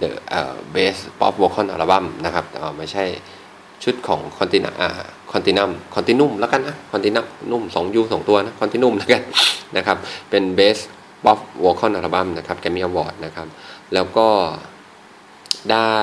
[0.00, 3.04] The เอ่อ Best Pop Vocal Album นะครับเอ่ไม่ใช่
[3.84, 4.90] ชุดของ Continum อ่า
[5.32, 9.22] Continuum Continuum แล้วกันนะ Continuum นุ่ม2 U 2ตัวนะ Continuum แล้วกัน
[9.76, 9.96] นะครับ
[10.30, 10.82] เป็น Best
[11.26, 13.48] Pop Vocal Album นะครับ Grammy Award นะครับ
[13.94, 14.28] แล้วก็
[15.72, 15.96] ได้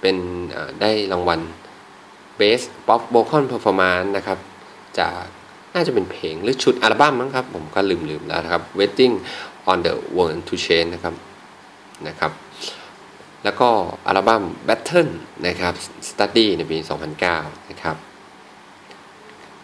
[0.00, 0.16] เป็น
[0.80, 1.40] ได้รางวัล
[2.40, 4.38] Best Pop Vocal Performance นะครับ
[4.98, 5.22] จาก
[5.74, 9.14] น่าจะเป็นเพลงหรือชุดอัลบั้มมั้งครับ ผมก็ลืมๆแล้วนะครับ Waiting
[9.70, 11.14] on the World to Change นะครับ
[12.08, 12.32] นะครับ
[13.44, 13.68] แล้วก็
[14.06, 15.12] อัลบั้ม Battle
[15.46, 15.74] นะครับ
[16.08, 16.78] Studies ในปี
[17.24, 17.96] 2009 นะครับ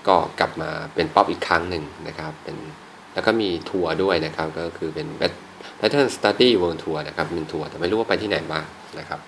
[0.09, 2.57] ก็กลับมาเป็นป๊อปอีกครั้งหนึ่งนะครับเป็น
[3.15, 5.41] แล้วก็มีทัวร์ด้วยนะครับก็คือเป็น Bat-
[5.81, 8.65] Battle Studies World Tour นะครับเป็นทัวร์แต่ไม่รู้ว่าไปที่ไหนบ้าง
[8.99, 9.21] นะครับ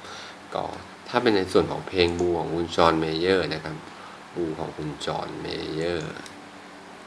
[0.54, 0.64] ก็
[1.08, 3.76] ถ้าเป็นในส่วนของเพลงบลูส์ของคุณจอห์นเมเยอร์นะครับ
[4.36, 6.12] บลูส์ของคุณจอห์นเมเยอร์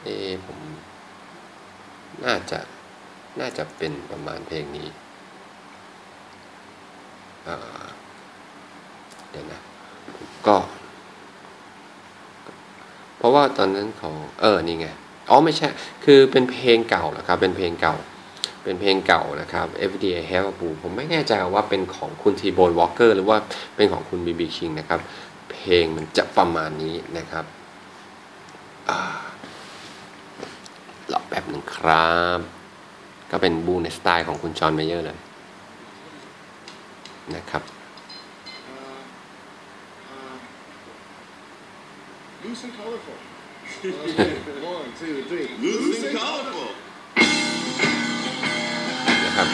[0.02, 0.58] เอ้ผม
[2.24, 2.58] น่าจะ
[3.40, 4.88] น่าจะเป็นประมาณเพลงนี้
[9.30, 9.60] เดี๋ยวนะ
[10.46, 10.56] ก็
[13.18, 14.86] เพราะว่าตอนนั้นเขาเออนี่ไง
[15.30, 15.68] อ๋อไม่ใช่
[16.04, 17.96] คือเป็นเพลงเก่าเหรอครับ เป็นเพลงเก่า
[18.64, 23.38] เป็นเพลงเก่านะครับ Everyday I Have the Blues ผมไม่แน่ใจว่าเป็นของคุณทีโบนวอลเกอร์หรือว่า
[23.76, 25.00] เป็นของคุณบีบีคิงนะครับ
[25.50, 27.44] เพลงมันจะประมาณนี้นะครับ
[31.12, 32.38] รอแป๊บหนึ่งครับ
[33.30, 35.18] ก็เป็นบลูส์ในสไตล์ของคุณจอห์นเมเยอร์เลย
[37.36, 37.62] นะครับ
[42.46, 43.14] Loose and colorful.
[44.62, 45.48] One, two, three.
[45.58, 46.68] Loose and colorful.
[49.24, 49.48] นะครับ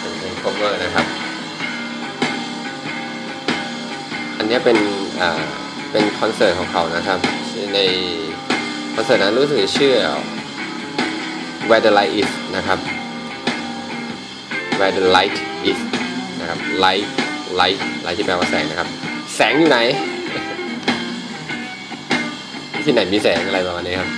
[0.00, 1.06] เป็นเพลง cover นะครับ
[4.38, 4.78] อันเนี้ยเป็น
[5.20, 5.42] อ่า
[5.92, 7.18] เป็นคอนเสิร์ตของเขานะครับ
[7.74, 7.80] ใน
[8.94, 9.94] คอนเสิร์ตนั้นรู้สึกจะชื่อ
[11.68, 12.78] Where the Light Is นะครับ
[14.78, 15.36] Where the Light
[15.70, 15.80] Is
[16.40, 17.06] นะครับ Light
[17.60, 18.88] Light Light ที่แปลว่าแสงนะครับ
[19.34, 19.80] แสงอยู่ไหน
[22.86, 24.08] ที่ไหนมีแสงอะไรประมาณนี้ครับ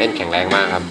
[0.00, 0.84] เล่นแข็งแรงมากครับ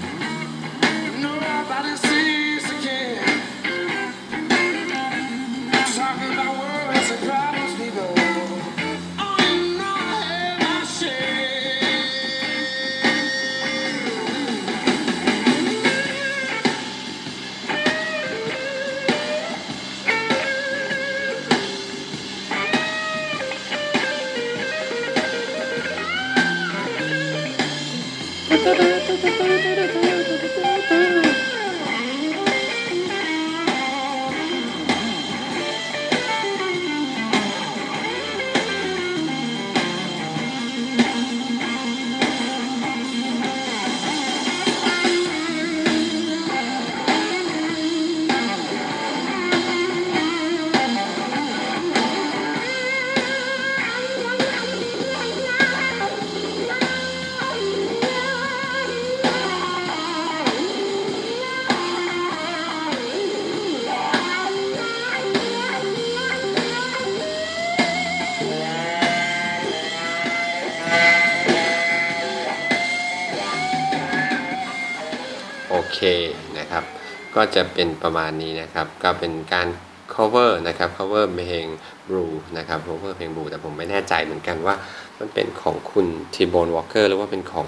[77.39, 79.67] ก็จะเป็นประมาณนี้นะครับ ก็เป็นการ
[80.13, 81.67] cover นะครับ cover เพลง
[82.07, 84.75] blue นะครับ cover เพลง blue แต่ผมไม่แน่ใจเหมือนกันว่า
[85.19, 87.67] มันเป็นของคุณ T-Bone Walker หรือว่าเป็นของ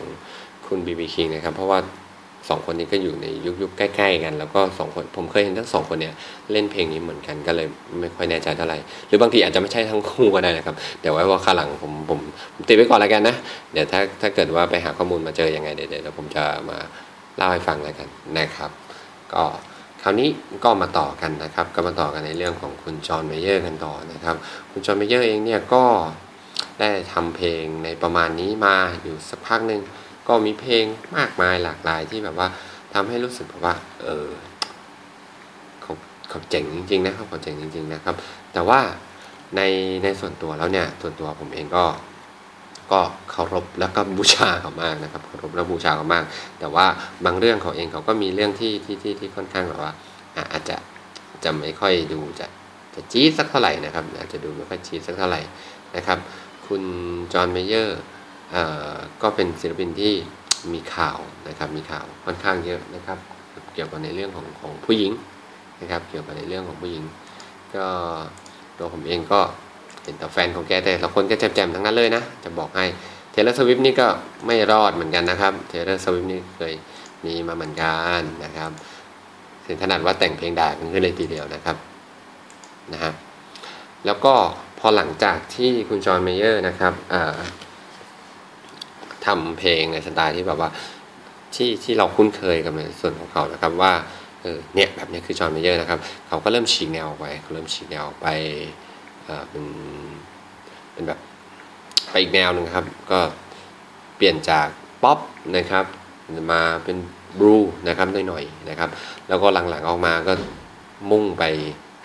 [0.68, 1.80] คุณ BB King นะครับ เพราะว่า
[2.50, 6.14] สองคนนี้ก็อยู่ในยุคยุคใกล้ ๆ กัน แล้วก็สองคนผมเคยเห็นทั้งสองคนเนี่ย
[6.52, 7.68] เล่นเพลงนี้เหมือนกันก็เลย
[8.00, 12.20] ไม่ค่อยแน่ใจเท่าไหร่ หรือบางทีอาจจะไม่ใช่ทั้งคู่ก็ได้นะครับ เดี๋ยวไว้ว่าข้าหลังผมผม
[12.54, 13.36] ผมติดไว้ก่อนแล้วกันนะ
[13.74, 16.78] เดี๋ยวถ้าถ้าเกิดว่าไปหาข้อมูลมาเจอยังไงเดี๋ยวเดี๋ยวผมจะมา
[17.38, 18.08] เล่าให้ฟังแล้วกัน
[18.38, 18.72] นะครับ
[19.34, 19.44] ก็
[20.02, 20.30] คราวนี้
[20.64, 24.36] ก็มาต่อกันนะครับ ก็มาต่อกันในเรื่องของคุณจอห์นเมเยอร์กันต่อนะครับ
[24.72, 25.84] คุณจอห์นเมเยอร์เองเนี่ยก็
[26.80, 29.82] ได้ทำเพลงในประมาณนี้มาอยู่สักพักหนึ่ง
[30.28, 30.86] ก็มีเพลง
[31.18, 32.48] มากมายหลากหลายที่แบบว่า
[32.94, 34.30] ทำให้รู้สึกแบบว่า เออ
[35.82, 35.94] เขา
[36.30, 38.16] เขาเจ๋งจริงๆนะครับเขาเจ๋งจริง ๆ นะครับ
[38.54, 38.80] แต่ว่า
[39.56, 39.62] ใน
[40.04, 41.86] ในส่วนตัวแล้วเนี่ยส่วนตัวผมเองก็
[42.92, 43.00] ก็
[43.32, 46.24] เคารพแล้วก็บูชาเขามากนะครับเคารพและบูชาเขามาก
[46.60, 46.86] แต่ว่า
[47.26, 49.92] บางเรื่องเขาเองเขาก็มีเรื่องที่ที่ที่ที่ค่อนข้างแบบว่า
[50.52, 50.78] อาจจะ
[51.44, 52.48] จะไม่ค่อยดูจะ
[52.96, 55.42] จะจี๊ดสักเท่าไหร่นะครับ อาจจะดูไม่ค่อยจี๊ดสักเท่าไหร่
[55.96, 56.18] นะครับ
[56.68, 56.84] คุณ
[57.34, 58.00] จอห์นเมเยอร์
[59.22, 60.14] ก็เป็นศิลปินที่
[60.74, 63.18] มีข่าวนะครับมีข่าวค่อนข้างเยอะนะครับ
[63.74, 65.12] เกี่ยวกับในเรื่องของของผู้หญิง
[65.82, 67.04] นะครับ เกี่ยวกับในเรื่องของผู้หญิง
[67.76, 67.88] ก็
[68.78, 69.42] ตัวผมเองก็
[70.04, 72.86] เห็นแต่แฟนของแกแต่ละคนก็แจ่มๆทั้งนั้นเลยนะ จะบอกให้
[73.32, 74.08] เทย์เลอร์สวิฟต์นี่ก็
[74.46, 76.74] ไม่รอดเหมือนกันนะครับเทย์เลอร์สวิฟต์นี่เคย
[77.26, 78.72] มีมาเหมือนกันนะครับ
[79.66, 81.76] ถึงขนาดว่าแต่งเพลงด่ากันขึ้นเลยทีเดียวนะครับ
[82.94, 83.12] นะฮะ
[84.06, 84.34] แล้วก็
[84.80, 86.94] พอหลังจากที่คุณจอห์นเมเยอร์นะครับ
[89.26, 90.70] ทำเพลงในสไตล์ที่แบบว่า
[91.56, 93.94] ที่ที่เราคุ้นเคยกับในส่วนของเขานะครับว่า
[94.42, 98.28] เออเนี่ยแบบนี้คือจอห์นเมเยอร์นะครับ เขาก็เริ่มฉีกแนวออกไปเขาเริ่มฉีกแนวออกไป
[99.50, 99.66] เป็น
[100.94, 101.20] เป็นแบบ
[102.10, 103.20] ไปอีกแนวหนึ่งครับ ก็
[104.18, 104.68] เปลี่ยนจาก
[105.04, 105.20] ป๊อป
[105.58, 105.86] นะครับ
[106.52, 106.98] มาเป็น
[107.40, 108.90] บลูส์นะครับหน่อยๆนะครับ
[109.30, 110.34] แล้วก็หลังๆออกมาก็
[111.12, 111.44] มุ่งไป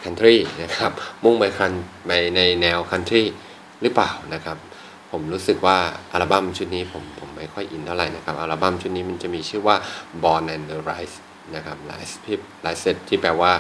[0.02, 0.92] คันทรีนะครับ
[1.24, 1.72] มุ่งไปคัน
[2.06, 3.22] ไปในแนวคันทรี
[3.82, 4.56] หรือเปล่านะครับ
[5.10, 5.78] ผมรู้สึกว่า
[6.12, 9.76] อัลบั้มชุดนี้ผมผมไม่ค่อยอินเท่าไหร่นะครับ อัลบั้มชุดนี้มันจะมีชื่อว่า
[10.22, 11.16] Born and the Rise
[11.54, 12.36] นะครับ Rise ที่
[12.66, 13.52] Rise ที่แปลว่า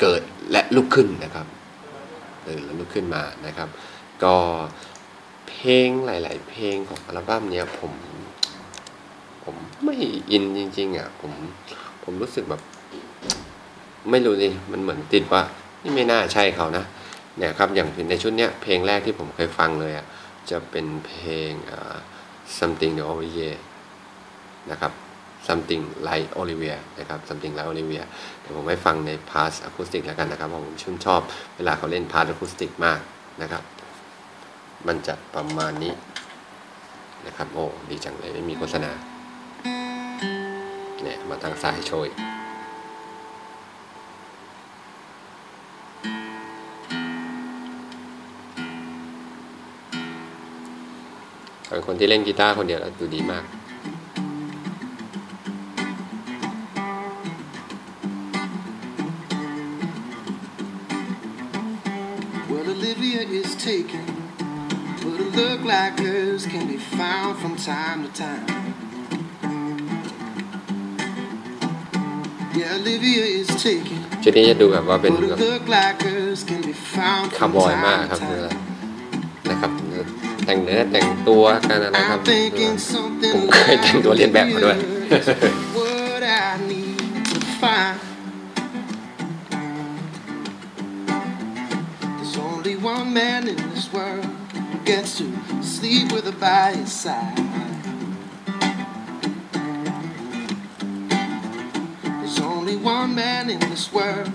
[0.00, 1.46] เกิดและลุกขึ้นนะครับ
[2.46, 3.68] เออแล้วลุกขึ้นมานะครับ
[4.22, 4.34] ก็
[5.48, 7.92] เพลงหลาย ๆ เพลงของอัลบั้มเนี้ยผม
[9.44, 9.96] ผมไม่
[10.30, 11.32] อินจริง ๆ อะ ผม
[12.04, 12.62] ผมรู้สึกแบบ
[14.10, 15.42] ไม่รู้ดิมันเหมือนติดว่า
[15.82, 16.84] นี่ไม่น่าใช่เขานะ
[17.38, 20.06] เนี่ยครับอย่างในชุดเนี้ยเพลงแรกที่ผมเคยฟังเลยอะ
[20.50, 21.52] จะเป็นเพลง
[22.58, 23.52] Something like Olivia
[24.70, 24.92] นะครับ
[25.48, 28.02] something like Olivia นะครับ something like Olivia
[28.40, 31.20] เดี๋ยวผมให้ฟังใน part อะคูสติกแล้วกันนะครับผมชื่นชอบ
[31.56, 33.00] เวลาเขาเล่น part อะคูสติกมาก
[33.42, 33.62] นะครับ
[34.86, 35.92] มันจะประมาณนี้
[37.26, 38.92] นะครับ โอ้ ดีจังเลยไม่มีโฆษณา
[41.02, 42.08] เนี่ยมาทางซ้ายโชย
[51.68, 53.44] เป็นคนที่เล่นกีตาร์คนเดียวแล้วดูดีมาก
[63.16, 64.04] Well, Olivia is taken,
[65.02, 68.46] but a look like hers can be found from time to time.
[72.54, 77.26] Yeah, Olivia is taken, ชุดนี้จะดูแบบว่าเป็น but แบ a บ look like hers can be found
[77.38, 78.60] คาร์ from บอยมาก time ครับ to เนื้อ time.
[79.50, 79.70] นะครับ
[80.46, 85.65] แต่งเนื้อแต่งตัวกันนะครับ I'm thinking something ผมเคยแต่งตัวเรียนแบบมาด้วย what
[93.16, 94.26] man in this world
[94.84, 95.24] gets to
[95.62, 97.34] sleep with her by his side.
[102.02, 104.30] There's only one man in this world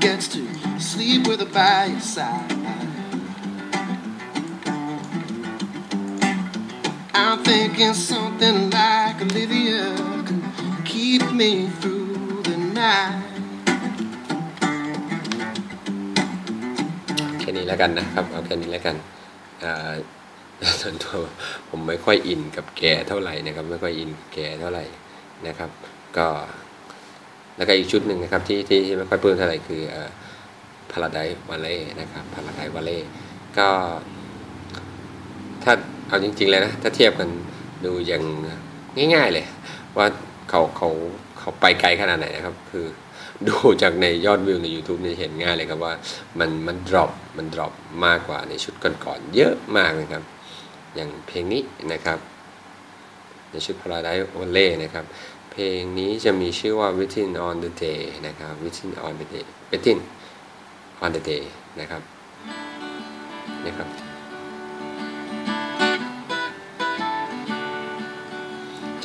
[0.00, 0.48] gets to
[0.80, 2.52] sleep with her by his side.
[7.12, 13.21] I'm thinking something like Olivia can keep me through the night.
[17.72, 18.96] แล้วกันนะครับเอาแค่นี้แล้วกัน
[20.80, 21.14] ส่วนตัว
[21.68, 24.84] ผมไม่ค่อยอินกับแกเท่าไหร่นะครับ ไม่ค่อยอินแกเท่าไหร่
[25.46, 25.70] นะครับ
[26.16, 26.26] ก็
[27.56, 30.10] แล้วก็อีกชุดหนึ่งนะครับที่ที่ไม่ค่อยปลื้มเท่าไหร่คือเอ่อ
[30.90, 33.00] Paradise Valley นะครับ Paradise Valley
[33.58, 33.68] ก็
[35.62, 35.72] ถ้า
[36.08, 37.30] เอาจริง ๆ เลยนะ ถ้าเทียบกัน
[37.84, 38.22] ดูอย่าง
[39.14, 39.46] ง่าย ๆ เลย
[39.98, 40.06] ว่า
[40.50, 40.88] เขาเขา
[41.38, 42.86] เขาไปไกลขนาดไหนนะครับ คือ
[43.48, 45.94] ดูจากในยอดวิวใน YouTube นี่ยเห็นง่ายเลยครับว่า
[46.38, 47.72] มันมัน drop มัน drop
[48.04, 50.22] มากกว่าในชุดก่อนๆเยอะมากนะครับ
[50.94, 51.62] อย่างเพลงนี้
[51.92, 52.18] นะครับ
[53.50, 55.04] ในชุด Paradise Valley นะครับ
[55.52, 59.98] เพลงนี้จะมีชื่อว่า Within on the Day นะครับ Within on the Day Within
[61.04, 61.42] on the Day
[61.80, 62.02] นะครับ
[63.66, 63.88] นะครับ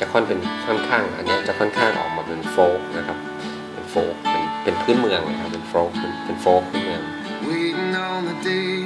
[0.02, 3.18] ะค่อนเป็นค่อนข้าง อันเนี้ยจะค่อนข้างออกมาเป็นโฟกนะครับ
[3.90, 7.02] โฟกเป็นเป็นพื้นเมืองนะครับเป็นโฟกเป็นเป็นโฟกพื้นเมือง
[7.48, 8.78] Waiting on the day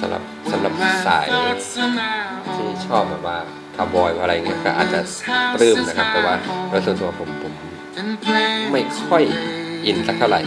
[0.00, 3.38] สำหรับสำ when หรับ my สาย thoughts are now ที่ on ชอบแบบว่า
[3.76, 5.00] คคาร์บอยอะไรเงี้ยก็อาจจะ
[5.54, 6.34] ปลื้มนะครับ แต่ว่า
[6.68, 7.52] โดยส่วนตัวผมผม
[8.72, 9.22] ไม่ค่อย
[9.86, 10.42] อินสักเท่าไหร่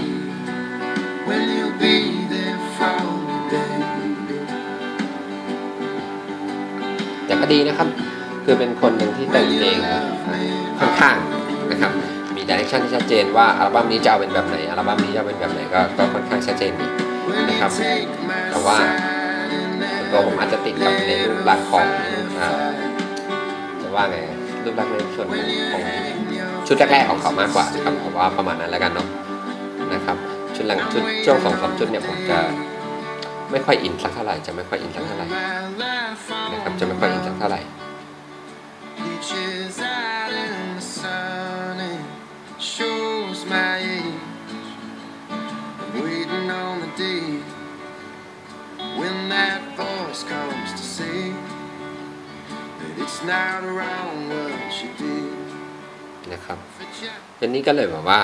[1.27, 1.95] When you'll be
[2.33, 2.95] there for
[3.27, 4.37] me, baby.
[7.25, 7.87] แต่ก็ดีนะครับ
[8.43, 9.77] คือเป็นคนหนึ่งที่แต่งเพลง
[10.79, 11.15] ค่อนข้าง
[11.71, 16.87] นะครับมี ดิเรกชันที่ชัดเจนว่าอัลบั้มนี้จะเอาเป็นแบบไหนอัลบั้มนี้จะเอาเป็นแบบไหนก็ก็ค่อนข้างชัดเจนดี
[17.49, 17.71] นะครับ
[18.51, 18.77] แต่ว่า
[20.11, 21.85] ตัวผมอาจจะติดกับในรูปลักษณ์ของ
[23.81, 24.17] จะว่าไง
[24.63, 25.27] รูปลักษณ์ในส่วน
[25.73, 25.81] ของ
[26.67, 29.07] ชุดแรกๆของเขามากกว่านะครับผมว่าประมาณนั้นแล้วกันเนาะ
[29.93, 30.17] นะครับ
[30.55, 32.39] ชุดหลังชุดช่วงสองสามชุดเนี่ยผมจะ
[33.51, 35.27] ไม่ค่อยอินสักเท่าไหร่จะไม่ค่อยอินสักเท่าไหร่
[36.51, 37.61] นะครับจะไม่ค่อยอินสักเท่าไหร่
[49.03, 51.19] when that voice comes to say
[52.79, 55.27] that it's not wrong what she did.
[56.31, 58.21] นะครับ For Jack ทีนี้ก็เลยแบบว่า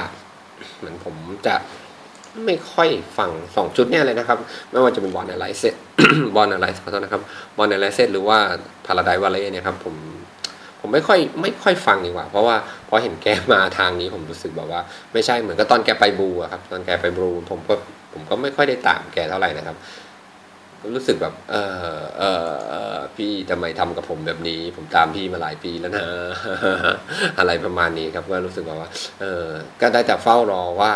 [0.77, 1.15] เหมือนผม
[1.47, 1.55] จะ
[2.45, 4.38] ไม่ค่อยฟังสองชุดเนี่ยเลยนะครับ
[4.71, 5.75] ไม่ว่าจะเป็นบอลอะไรเซต
[6.36, 7.21] บอลอะไรขอโทษนะครับ
[7.57, 8.38] บอลอะไรเซตหรือว่า
[8.86, 9.95] พาราไดวาเล่เนี่ยครับผม
[10.80, 12.55] ผมไม่ค่อยไม่ค่อยฟังดีกว่า เพราะว่า
[12.89, 14.82] พอเห็นแกมาทางนี้ผมรู้สึกแบบว่า
[15.13, 17.73] ไม่ใช่เหมือนกับตอนแกไปบลูอะครับ ตอนแกไปบลูผมก็
[18.13, 19.75] ผมก็ไม่ค่อยได้ตามแกเท่าไหร่นะครับ
[20.95, 21.55] รู้สึกแบบ เอ
[21.95, 22.23] อเอ
[22.95, 26.03] อพี่ทำไมทำกับผมแบบนี้ ผมตามพี่มาหลายปีแล้วนะ
[27.39, 28.89] อะไรประมาณนี้ครับก็รู้สึกแบบว่า
[29.21, 29.47] เออ
[29.82, 30.91] ก็ได้แต่เฝ้ารอว่า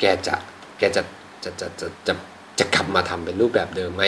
[0.00, 0.34] แกจะ
[0.78, 1.02] แกจะ
[1.44, 2.14] จะจะจะจะ
[2.58, 4.04] จะกลับมาทำเป็นรูปแบบเดิมไหม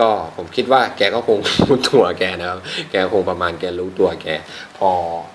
[0.00, 4.26] ก็ผมคิดว่าแกก็คงรู้ตัวแกนะครับ แกคงประมาณแกรู้ตัวแก
[4.78, 4.88] พอ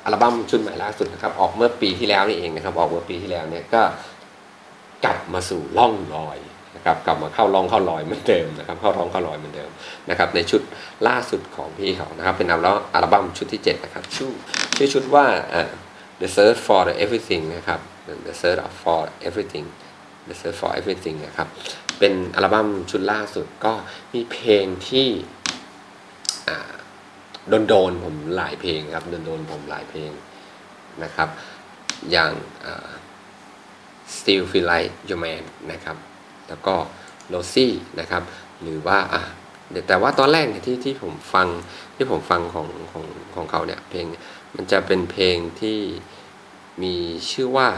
[0.03, 3.81] อัลบั้มชุดใหม่ล่าสุดนะครับ ออกเมื่อปีที่แล้วนี่เองนะครับ ออกเมื่อปีที่แล้วเนี่ยก็
[5.05, 6.37] กลับมาสู่ร่องรอย
[6.81, 9.69] นะครับกลับมาเข้าร่องเข้ารอยเหมือนเดิมนะครับเข้าร่องเข้ารอยเหมือนเดิม
[10.09, 10.61] นะครับในชุด
[11.07, 14.31] ล่าสุดของพี่เขานะครับเป็นอัลบั้มอัลบั้มชุดที่7นะครับชื่อ
[14.75, 15.25] ชื่อชุดว่า
[16.21, 17.79] The Search for the Everything นะครับ
[18.27, 19.67] The Search for Everything
[20.29, 21.47] The Search for Everything นะครับ
[21.99, 23.73] เป็นอัลบั้มชุดล่าสุดก็
[24.13, 25.07] มีเพลงที่
[26.49, 26.71] อ่า
[27.69, 30.11] โดนๆผมหลายเพลงครับโดนๆผมหลายเพลง
[31.03, 31.29] นะครับ
[32.11, 32.31] อย่าง
[34.15, 35.97] Still Feel Like Your Man นะครับ
[36.51, 36.75] แล้วก็
[37.33, 38.23] Rosie นะครับ
[38.61, 39.21] หรือว่าอะ
[39.87, 41.47] แต่ว่าตอนแรกเนี่ยที่ที่ผมฟัง
[41.95, 44.05] ที่ผมฟังของของของเขาเนี่ยเพลง
[44.55, 45.79] มันจะเป็นเพลงที่
[46.83, 46.95] มี
[47.31, 47.69] ชื่อว่า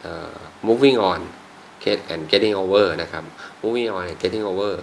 [0.00, 0.36] เอ่อ
[0.66, 1.20] Moving On
[2.12, 3.24] and Getting Over นะครับ
[3.62, 4.74] Moving On and Getting Over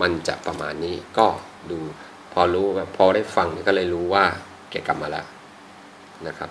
[0.00, 1.26] มันจะประมาณนี้ก็
[1.70, 1.78] ดู
[2.32, 4.24] พอรู้แบบพอได้ฟังก็เลยรู้ว่า
[4.70, 5.26] แกกลับมาแล้ว
[6.26, 6.50] นะครับ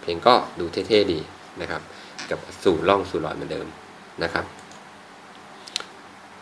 [0.00, 1.20] เพลงก็ดูเท่ ๆ ดี
[1.60, 1.82] นะครับ
[2.30, 3.66] กับสู่ร่องสู่รอยเหมือนเดิม
[4.22, 4.44] นะครับ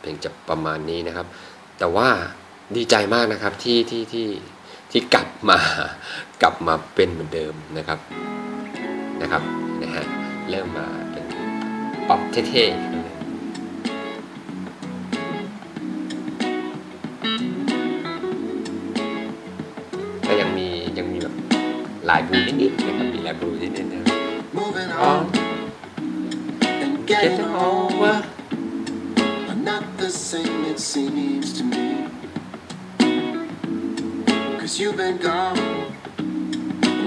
[0.01, 1.27] เพลงจะประมาณนี้นะครับ
[1.79, 2.09] แต่ว่า
[2.77, 4.29] ดีใจมากนะครับที่ที่ที่
[4.91, 5.59] ที่กลับมา
[6.43, 7.99] กลับมาเป็นเหมือนเดิมนะครับ
[9.23, 9.43] นะครับ
[9.83, 10.05] นะฮะ
[10.51, 11.25] เริ่มมาเป็น
[12.09, 12.21] ป๊อป
[12.51, 12.77] เท่ๆ
[20.27, 20.69] ก็ยังมี
[20.99, 21.35] ยังมีแบบ
[22.09, 25.25] ลายบูนิดๆนะครับมีลายบูนิดๆนะครับ
[27.07, 28.15] getting getting over over
[29.51, 32.09] are not the same it seems to me.
[34.59, 35.59] Cause you've been gone.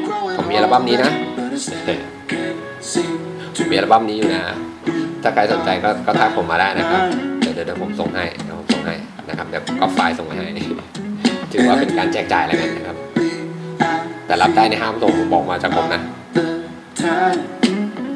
[0.08, 2.60] growing ผมมีอัลบั้มนี้นะ older, but I still can't
[2.91, 3.18] seem
[3.72, 4.41] มีอัล to บั้มนี้อยู่นะ
[5.24, 7.02] ถ้าใครสนใจก็ก็ทักผมมาได้นะครับ
[7.39, 8.95] เดี๋ยวเดี๋ยวเดี๋ยวผมส่งให้เดี๋ยวผมส่งให้
[9.30, 10.48] นะครับเดี๋ยวก็ไฟล์ส่งไปให้
[11.52, 13.30] ถือว่าเป็นการแจกจ่ายแล้วกันนะครับ be
[13.91, 16.02] at แต่รับได้ในห้ามส่งบอกมาจากผมนะ
[16.38, 16.48] the
[16.95, 18.07] time.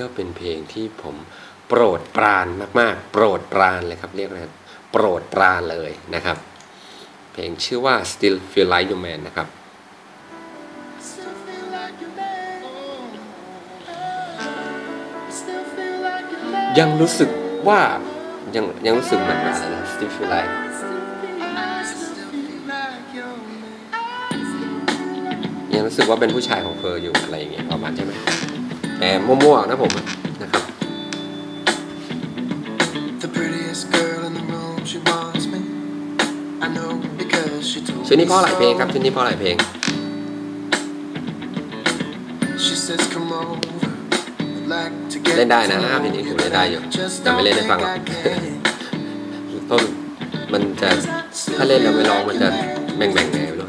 [0.00, 1.16] ก็เป็นเพลงที่ผม
[1.68, 2.46] โปรดปราน
[2.80, 4.52] มากๆ โปรดปรานเลยครับเรียกนะครับ
[4.92, 6.36] โปรดปรานเลยนะครับ
[7.32, 9.48] เพลงชื่อว่า Still Feel Like Your Man นะครับ
[11.08, 12.58] Still feel like you're there.
[15.40, 16.76] Still feel like you're there.
[16.78, 17.30] ยังรู้สึก
[17.68, 17.80] ว่า
[18.54, 20.50] ยังยังรู้สึกเหมือนอะไรนะ Still Feel Like
[21.92, 23.38] Still feel like you're
[23.92, 25.72] there.
[25.74, 28.12] ยังรู้สึกว่าเป็นผู้ชายของเธออยู่อะไรอย่างเงี้ยประมาณใช่ไหม
[28.98, 29.90] แต่มั่วๆนะผม
[30.42, 30.62] นะครับ
[38.06, 39.56] ชื่อนี้พ่อหลายเพลงครับชื่อนี้พ่อหลายเพลง
[45.36, 46.80] เล่นได้นะครับทีนี้ผมเล่นได้อยู่
[47.22, 47.92] แต่ไม่เล่นให้ฟังหรอก
[49.70, 49.84] ต้น
[50.52, 50.90] มันจะ
[51.56, 52.48] ถ้าเล่นแล้วไปลองมันจะ
[52.96, 53.65] แบ่งๆไงไม่รู้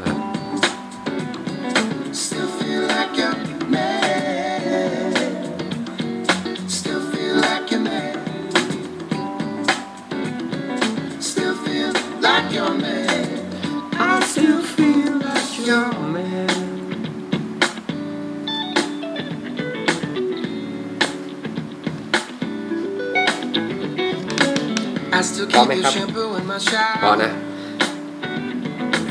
[25.18, 25.92] I still Có keep mấy your khắp.
[25.94, 26.58] shampoo in my
[27.02, 27.14] พอ shower.
[27.22, 27.30] นะ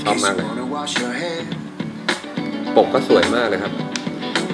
[0.03, 1.39] ชอบ In มาก case เล you ย wanna wash your hair.
[2.76, 3.72] ปกก็สวยมากเลยครับ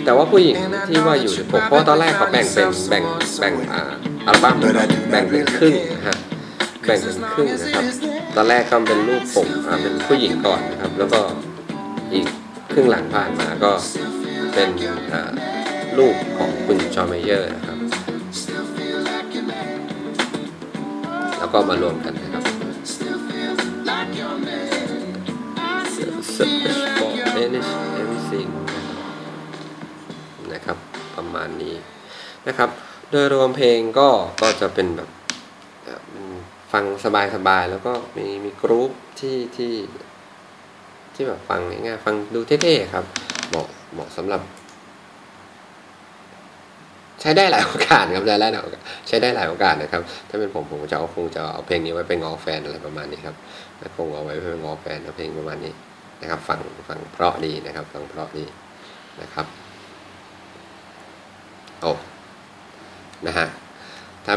[0.06, 0.56] แต่ว่าผู้หญิง
[0.88, 3.04] ที่ว่าอยู่ในปกเพราะว่าตอนแรกเขาแบ่งเป็นแบ่ง
[3.40, 3.82] แบ่งอ่า
[4.28, 4.56] อัลบั้ม
[5.12, 6.18] แบ่งเป็นครึ่งนะฮะ
[6.86, 7.84] แบ่งเป็นครึ่งนะครับ
[8.36, 11.22] ตอนแรกก็เป็นรูปปกอ่าเป็นผู้หญิงก่อนนะครับ แล้วก็
[12.14, 12.26] อีก
[12.72, 13.72] ครึ่งหลังผ่านมาก็
[14.54, 14.70] เป็น
[15.14, 15.30] อ่า
[15.98, 17.73] รูปของคุณจอห์นเมเยอร์นะครับ
[21.54, 22.44] ก็มารวมกันนะครับ
[22.94, 23.54] Still feel
[23.90, 24.74] like you're mad.
[26.36, 27.70] search for finish
[28.02, 28.50] everything
[30.54, 30.78] นะครับ
[31.16, 31.76] ประมาณนี้
[32.48, 32.70] นะครับ
[33.12, 34.10] โดยรวมเพลงก็
[34.42, 35.10] ก็จะเป็นแบบ
[36.72, 39.74] ฟังสบายๆ แล้วก็มีมีกรุ๊ปที่ที่
[41.16, 43.06] ที่แบบฟังง่ายๆฟังดูเท่ๆครับ
[43.50, 44.42] เหมาะเหมาะสำหรับ
[47.24, 53.36] ใช้ได้หลายโอกาสครับใช้ได้หลายโอกาสใช้ได้หลายโอกาสนะครับ ถ้าเป็นผมผมจะเอาคงจะเอาเพลงนี้ไว้ไปงอแฟนอะไรประมาณนี้ครับ
[53.98, 55.74] คงเอาไว้ไปงอแฟนเอาเพลงประมาณนี้
[56.22, 56.60] นะครับฟัง
[56.90, 58.46] ฟังเพราะดีนะครับฟังเพราะดี
[59.22, 59.46] นะครับ
[61.82, 61.92] โอ้
[63.28, 63.48] นะฮะ
[64.26, 64.36] ถ้า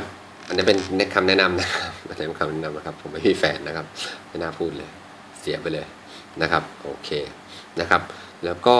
[0.48, 0.78] อันนี้เป็น
[1.14, 3.86] คำแนะนำนะครับอันนี้เป็นคำแนะนำนะครับ ผมไม่มีแฟนนะครับ
[4.28, 4.90] ไม่น่าพูดเลย
[5.40, 5.86] เสียไปเลย
[6.42, 7.10] นะครับ โอเค
[7.80, 8.02] นะครับ
[8.44, 8.76] แล้วก็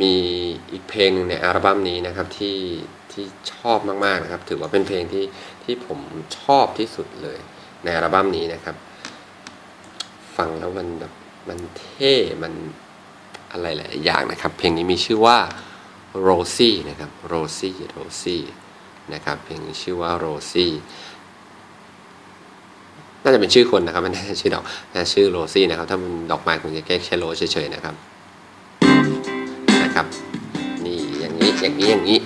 [0.00, 0.14] มี
[0.72, 2.58] อีกเพลงหนึ่งในอัลบั้มนี้นะครับที่
[3.12, 5.24] ที่ชอบมากๆนะครับ ถือว่าเป็นเพลงที่
[5.64, 5.98] ที่ผม
[6.38, 7.38] ชอบที่สุดเลย
[7.84, 8.76] ในอัลบั้มนี้นะครับ
[10.36, 11.12] ฟังแล้วมันแบบ
[11.48, 12.52] มันเท่มัน
[13.52, 15.38] อะไรหลายอย่างนะครับ เพลงนี้มีชื่อว่า
[16.28, 18.44] Rosie นะครับ Rosie Rosie
[19.14, 20.74] นะครับเพลงนี้ชื่อว่า Rosie
[23.22, 27.94] น่าจะเป็นชื่อคนนะครับไม่น่าจะชื่อดอกน่าชื่อโรซี่นะครับ ถ้ามันดอกไม้คงจะแค่แค่โรเฉยๆนะครับ
[31.60, 32.18] อย่างนี้อย่างนี้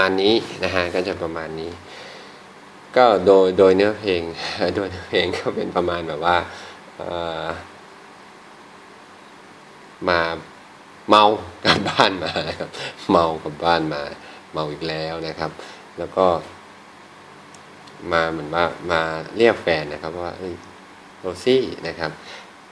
[0.00, 0.34] มาณนี้
[0.64, 1.70] นะฮะก็จะประมาณนี้
[2.96, 4.22] ก็โดยโดยเนื้อเพลง
[4.76, 6.36] โดยเนื้อเพลงก็เป็นประมาณแบบว่า
[10.08, 10.20] มา
[11.08, 11.24] เมา
[11.64, 12.70] กลับบ้านมาครับ
[13.10, 14.02] เมากลับบ้านมา
[14.52, 15.50] เมาอีกแล้วนะครับ
[15.98, 16.26] แล้วก็
[18.12, 19.00] มาเหมือนว่ามา
[19.36, 20.32] เรียกแฟนนะครับว่า
[21.20, 22.10] โรซี่นะครับ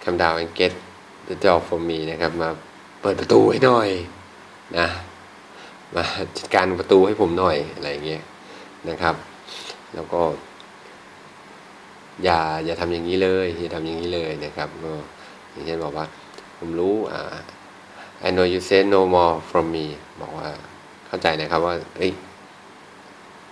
[0.05, 0.72] คำดาว and get
[1.29, 2.51] the door for me นะครับ มา
[3.01, 3.89] เปิดประตูให้หน่อย
[4.79, 4.87] นะ
[5.95, 6.05] มา
[6.36, 8.22] จัดการประตูให้ผมหน่อยอะไรอย่างเงี้ย
[8.91, 9.14] นะครับ
[9.95, 10.22] แล้วก็
[12.24, 14.95] อย่าอย่าทำอย่างนี้เลยอย่าทำอย่างนี้เลยนะครับก็
[15.51, 16.07] อย่างเช่นบอกว่า
[16.59, 17.34] ผมรู้อ่า
[18.26, 19.86] I know you say no more from me
[20.20, 20.49] บอกว่า
[21.07, 22.12] เข้าใจนะครับว่าเอ้ย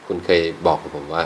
[0.06, 1.24] คุณเคยบอกกับผมว่า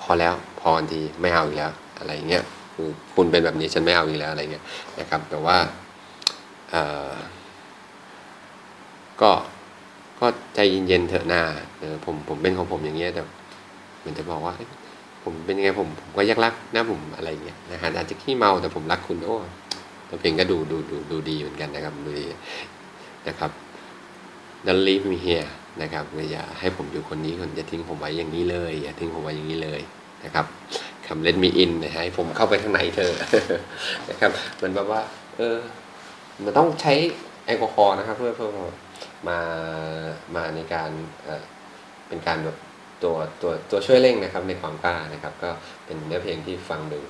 [0.00, 2.44] พอแล้วพอทันทีไม่เอาอีกแล้วอะไรอย่างเงี้ย
[2.74, 4.64] คือคุณเป็นแบบนี้ฉันไม่เอาอีกแล้วอะไรเงี้ย
[4.98, 5.56] นะครับ แต่ว่า
[6.74, 7.12] อ่อ
[9.22, 9.30] ก็
[10.22, 11.42] ก็ใจเย็นๆเถอะนา
[11.80, 13.22] เออผมผมเป็นของผมอย่างเงี้ยแต่
[13.98, 14.54] เหมือนจะบอกว่า
[15.22, 19.36] ผมเป็นยังไงผมผมก็ยักรักนะผมอะไรเงี้ยนะฮะอาจจะขี้เมาแต่ผมรักคุณโอ้
[20.08, 22.26] ตัวเพลงก็ดูดูดูดูดีเหมือนกันนะครับดูดี
[23.28, 23.50] นะครับ
[24.66, 25.48] Don't leave me here
[25.82, 29.80] นะครับอย่าให้ผมอยู่คนนี้คนอย่าทิ้งผมไว้อย่างนี้เลยอย่าทิ้งผมไว้อย่างนี้เลย
[30.24, 30.46] นะครับ
[31.06, 33.12] คำ let me in นนะฮะให้ผมเข้าไปข้างในเธอ
[34.08, 35.00] นะครับเหมือนแบบว่า
[35.36, 35.56] เออ
[36.44, 36.92] มันต้องใช้
[37.46, 38.50] แอลกอฮอล์นะครับ เพื่อเพื่อ
[39.28, 39.40] มา
[40.36, 40.90] มาในการ
[42.08, 42.56] เป็นการแบบ
[43.02, 45.50] ตัวตัวตัวช่วยเร่งนะครับในความกล้านะครับ ก็
[45.84, 47.00] เป็นเนื้อเพลงที่ฟังดู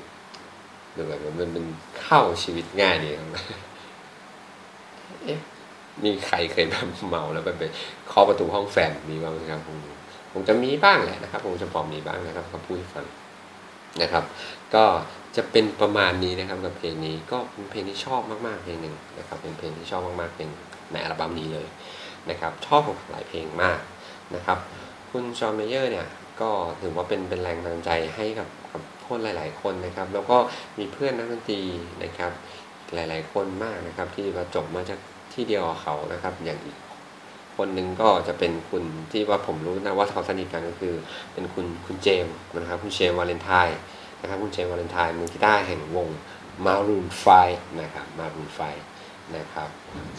[0.96, 1.64] ดูแบบมันมัน
[2.02, 3.28] เข้าชีวิตง่ายดีครับ
[5.24, 5.38] เอ๊ะ
[6.04, 7.62] มีใครเคยแบบเมาแล้วไปไป
[8.08, 9.76] เคาะประตูห้องแฟนมีบ้างไหมครับคง
[10.32, 13.06] คงจะมีบ้างแหละนะครับคงจะพอมีบ้างนะครับเขาพูดให้ฟัง
[14.02, 14.24] นะครับ
[14.74, 14.84] ก็
[15.36, 20.48] จะเป็นประมาณนี้นะครับกับเพลงนี้ก็เป็นเพลงที่ชอบมากๆเพลงหนึ่งนะครับ เป็นเพลงที่ชอบมากๆเพลง
[20.92, 21.66] ในอัลบั้มนี้เลย
[22.30, 23.80] นะครับชอบของหลายเพลงมาก
[24.34, 24.58] นะครับ
[25.10, 26.08] คุณชอนเมเยอร์เนี่ย
[26.40, 26.50] ก็
[26.80, 30.36] ถือว่าเป็นเป็นแรงบันดาลใจให้กับกับคนหลาย ๆ คนนะครับ แล้วก็
[30.78, 31.62] มีเพื่อนนักดนตรี
[32.02, 32.32] นะครับ
[32.94, 34.98] หลาย ๆ คนมากนะครับ ที่มาจบมาจาก
[35.32, 36.76] ที่เดียวกับเขานะครับ อย่างอีก
[37.56, 40.94] คนหนึ่งก็จะเป็นคุณที่ว่าผมรู้นะว่าเขาสนิทกันก็คือ
[41.32, 43.78] เป็นคุณคุณเจมส์นะครับ คุณเจมวาเลนไทน์
[44.20, 46.08] นะครับคุณเจมวาเลนไทน์มือกีตาร์แห่งวง
[46.66, 47.06] Maroon
[47.42, 48.48] 5นะครับ Maroon
[48.90, 49.68] 5นะครับ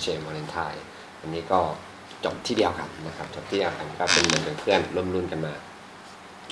[0.01, 0.81] เจมวาเลนไทน์
[1.21, 1.61] อันนี้ก็
[2.25, 5.53] จบที่เดียวกันนะครับจบที่เดียวกันก็เป็นเหมือนเป็นเพื่อนร่วมรุ่นกันมา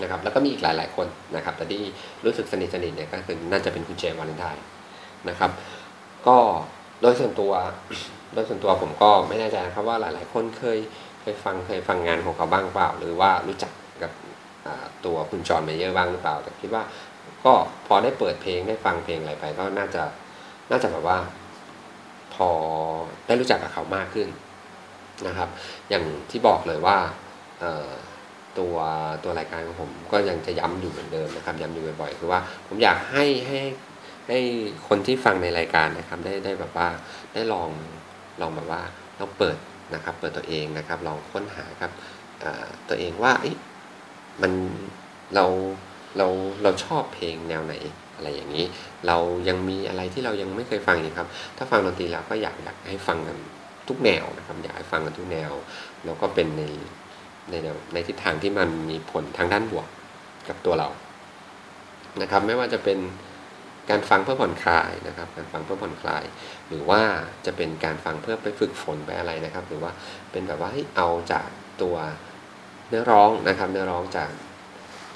[0.01, 1.81] นะครับแล้วก็มีอีกหลาย ๆ คนนะครับ แต่ที่
[2.25, 4.63] รู้สึกสนิทสนิทเนี่ยก็คือน่าจะเป็นคุณเจวาเลนไทน์
[5.29, 5.51] นะครับ
[6.27, 6.37] ก็
[7.01, 7.51] โดยส่วนตัว
[8.33, 10.79] โดยส่วนตัวผมก็ไม่แน่ใจนะครับว่าหลาย ๆ คนเคย
[11.21, 14.11] เคยฟังเคยฟังงานของเขาบ้างเปล่า หรือว่ารู้จักกับ
[15.05, 16.83] ตัวคุณจอห์นเมเยอร์บ้างหรือเปล่า แต่คิดว่า
[17.45, 17.53] ก็
[17.87, 20.03] พอได้เปิดเพลงได้ฟังเพลงอะไรไปก็น่าจะ
[20.71, 21.17] น่าจะแบบว่า
[22.33, 22.49] พอ
[23.27, 24.27] ได้รู้จักกับเขามากขึ้น
[25.27, 25.49] นะครับ
[25.89, 26.97] อย่างที่บอกเลยว่า
[28.57, 28.75] ตัว
[29.23, 33.59] ตัวรายการของผมก็ยังจะย้ำอยู่เหมือนเดิมนะครับย้ำอยู่บ่อยๆคือว่าผมอยากให้ให้
[34.27, 34.39] ให้
[34.87, 36.87] คนที่ฟังในรายการนะครับ ได้ได้แบบว่า
[37.33, 37.69] ได้ลอง
[38.41, 38.81] ลองแบบว่า
[39.19, 39.57] ลองเปิด
[39.93, 41.91] นะครับ เปิดตัวเองนะครับ ลองค้นหาครับ
[42.89, 43.57] ตัวเองว่าเอ๊ะ
[44.41, 44.51] มัน
[45.35, 45.45] เรา
[46.17, 46.27] เรา
[46.63, 47.73] เราชอบเพลงแนวไหน
[48.15, 48.65] อะไรอย่างนี้
[49.07, 49.17] เรา
[49.49, 53.37] ยังมีอะไรที่เรายังไม่เคยฟังอีกครับ ถ้าฟังดนตรีแล้วก็อยากอยากให้ฟังกัน
[53.87, 55.51] ทุกแนวนะครับอยากให้ฟังกันทุกแนว
[56.05, 56.63] แล้วก็เป็นใน
[57.49, 59.87] ในแนวในทิศทางที่มันมีผลทางด้านบวก
[60.49, 60.89] กับตัวเรา
[62.21, 62.99] นะครับ ไม่ว่าจะเป็น
[63.89, 66.23] การฟังเพื่อผ่อนคลายนะครับ การฟังเพื่อผ่อนคลาย
[66.67, 67.01] หรือว่า
[67.45, 69.91] จะเป็นการฟังเพื่อไปฝึกฝนไปอะไรนะครับ หรือว่า
[70.31, 71.47] เป็นแบบว่าให้เอาจาก
[71.81, 71.95] ตัว
[72.89, 74.31] เนื้อร้องนะครับ เนื้อร้องจาก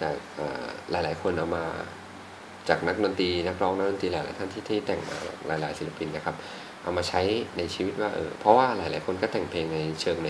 [0.02, 1.66] จากเอ่อหลาย ๆ คนเอามา
[2.70, 5.18] จากนักดนตรีนักร้องนักดนตรีหลาย ๆ ท่านที่ที่แต่งมา
[5.62, 6.36] หลาย ๆ ศิลปินนะครับ
[6.86, 7.22] เอามาใช้
[7.58, 10.30] ในชีวิตว่าเออเพราะว่าหลาย ๆ คนก็แต่งเพลงในเชิงใน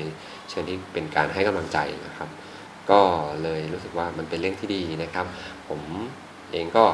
[0.50, 2.30] เชิงที่เป็นการให้กำลังใจนะครับ
[2.92, 3.02] ก็
[3.44, 5.26] เลยรู้สึกว่ามันเป็นเรื่องที่ดีนะครับ
[5.70, 5.82] ผม
[6.52, 6.86] เองก็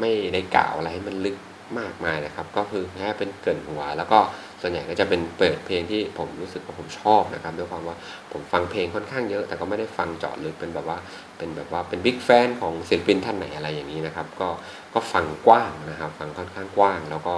[0.00, 1.36] ไม่ได้กล่าวอะไรให้มันลึก
[1.80, 4.18] มากมายนะครับ ก็คือแค่เป็นเกินหัว แล้วก็
[4.60, 7.96] ส่วนใหญ่ก็จะเป็นเปิดเพลงที่ผมรู้สึกว่าผมชอบนะครับ ด้วยความว่า
[8.32, 10.98] ผมฟังเพลงค่อนข้างเยอะ แต่ก็ไม่ได้ฟังเจาะลึกเป็นแบบว่า
[11.38, 14.48] เป็นแบบว่าเป็นบิ๊กแฟนของศิลปินท่านไหนอะไรอย่างนี้นะครับ ก็
[14.94, 17.36] ก็ฟังกว้างนะครับ ฟังค่อนข้างกว้าง แล้วก็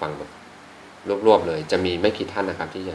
[0.00, 0.30] ฟังแบบ
[1.26, 2.94] รวบๆเลย จะมีไม่กี่ท่านนะครับ ที่จะ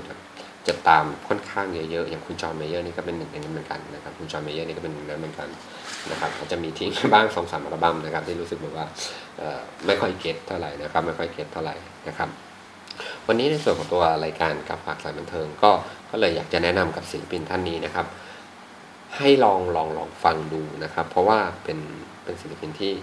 [0.68, 5.50] จะตามค่อนข้างเยอะๆอย่างคุณจอห์นเมเยอร์นี่ก็เป็นหนึ่งในนั้นเหมือนกันนะครับคุณจอห์นเมเยอร์นี่ก็เป็นหนึ่งในนั้นเหมือนกัน
[6.12, 8.86] นะครับเขาจะมีทิ้งบ้างสองสามอัลบั้มนะครับ ที่รู้สึกแบบว่า
[9.86, 11.76] ไม่ค่อยเก็ตเท่าไหร่นะครับ ไม่ค่อยเก็ตเท่าไหร่
[12.08, 12.30] นะครับ
[13.28, 15.72] วันนี้ในส่วนของตัวรายการกับฝากสายบันเทิงก็
[16.12, 18.06] ก็เลยอยากจะแนะนำกับศิลปินท่านนี้นะครับ
[19.18, 21.80] ให้ลองลองลองฟังดูนะครับ เพราะว่าเป็น
[22.24, 22.94] เป็นศิลปินที่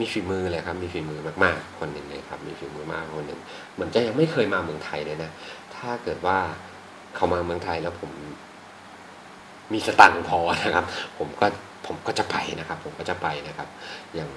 [0.00, 3.40] มีฝีมือเลยครับ มีฝีมือมากๆคนหนึ่งเลยครับ มีฝีมือมากคนหนึ่ง
[3.74, 5.30] เหมือนจะยังไม่เคยมาเมืองไทยเลยนะ
[5.76, 6.38] ถ้าเกิดว่า
[7.14, 8.10] เขามาเมืองไทยแล้วผม
[9.72, 10.84] มีสตังค์พอนะครับ
[11.18, 11.46] ผมก็
[11.86, 13.68] ผมก็จะไปนะครับ ผมก็จะไปนะครับ
[14.14, 14.30] อย่าง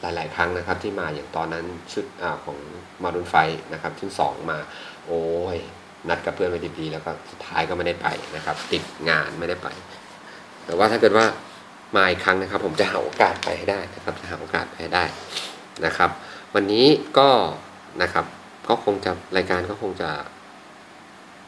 [0.00, 2.58] หลาย ๆ ครั้งนะครับ ที่มาอย่างตอนนั้นชุดอของ
[3.02, 3.36] มารุนไฟ
[3.72, 4.58] นะครับชุดสองมา
[5.06, 5.22] โอ้
[5.56, 5.58] ย
[6.08, 9.68] นัดกับเพื่อนไว้ดีๆแล้วก็สุดท้ายก็ไม่ได้ไปนะครับ ติดงานไม่ได้ไป
[10.66, 11.26] แต่ว่าถ้าเกิดว่า
[11.96, 15.04] มาอีกครั้งนะครับ ผมจะหาโอกาสไปให้ได้นะครับจะหาโอกาสไปให้ได้
[15.86, 16.10] นะครับ
[16.54, 16.86] วันนี้
[17.18, 17.28] ก็
[18.02, 18.24] นะครับ
[18.68, 20.10] ก็คงจะรายการก็คงจะ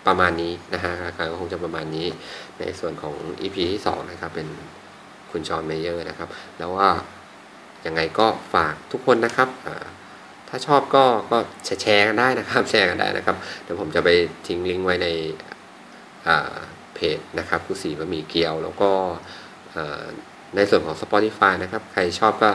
[0.06, 2.06] ประมาณนี้นะฮะรายการก็คงจะประมาณนี้
[2.58, 4.48] ในส่วนของ EP ที่2นะครับเป็น
[5.30, 6.28] คุณชอนเมเยอร์นะครับ
[6.58, 6.88] แล้วว่า
[7.86, 9.48] ยังไงก็ฝากทุกคนนะครับ
[10.48, 11.38] ถ้าชอบก็ก็
[11.82, 14.08] แชร์กันได้นะครับ แชร์กันได้นะครับเดี๋ยวผมจะไป
[14.46, 15.08] ทิ้งลิงก์ไว้ใน
[16.94, 18.90] เพจนะครับกุสีบะหมี่เกี๊ยวแล้วก็
[20.56, 22.50] ในส่วนของ Spotify นะครับ ใครชอบก็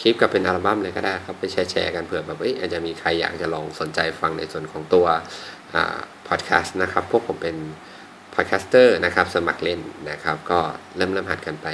[0.00, 5.06] คลิปกับเป็นอัลบั้มเลยก็ได้ครับ ไปแชร์แชร์กันเผื่อแบบเอ้ยอาจจะมีใครอยากจะลองสนใจฟังในส่วนของตัว
[6.28, 7.56] พอดแคสต์นะครับ พวกผมเป็น
[8.34, 9.80] พอดแคสเตอร์นะครับสมัครเล่น
[10.10, 10.58] นะครับ ก็
[10.96, 11.66] เริ่มเริ่มหัดกันไป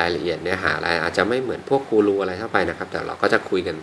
[0.00, 3.76] รายละเอียดเนื้อหาอะไรอาจจะไม่เหมือนพวกกูรูอะไรเท่าไปนะครับ แต่เราก็จะคุยกัน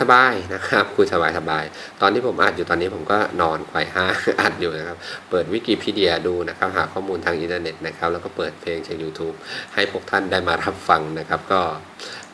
[0.00, 1.14] สบายๆนะครับ คุยส
[1.50, 4.98] บายๆ ตอนที่ผมอัดอยู่ตอนนี้ผมก็นอนไขว่ห้างอัดอยู่นะครับ
[5.30, 9.34] เปิดวิกิพีเดียดูนะครับ หาข้อมูลทางอินเทอร์เน็ตนะครับ แล้วก็เปิดเพลงจาก YouTube
[9.74, 11.60] ให้พวกท่านได้มารับฟังนะครับ ก็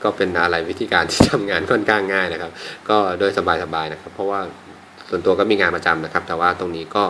[0.02, 2.50] ก็เป็นอะไรวิธีการที่ทำงานค่อนข้างง่ายนะครับ
[2.88, 3.40] ก็โดยส
[3.74, 4.40] บายๆนะครับ เพราะว่า
[5.08, 7.04] ส่วนตัวก็มีงานประจำนะครับ แต่ว่าตรงนี้ก็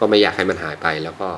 [0.00, 1.28] ก็ไม่อยากให้มันหายไปแล้วก็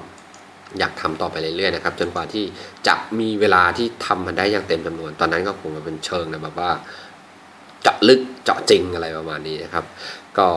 [0.78, 2.44] อยากทำต่อไปเรื่อยๆนะครับจนกว่าที่
[2.88, 6.70] จะมีเวลาที่ทำมันได้อย่างเต็มจำนวน ตอนนั้นก็คงจะเป็นเชิงนะแบบว่า
[7.82, 9.84] เจาะลึกเจาะจริงอะไรประมาณนี้นะครับ
[10.38, 10.48] ก็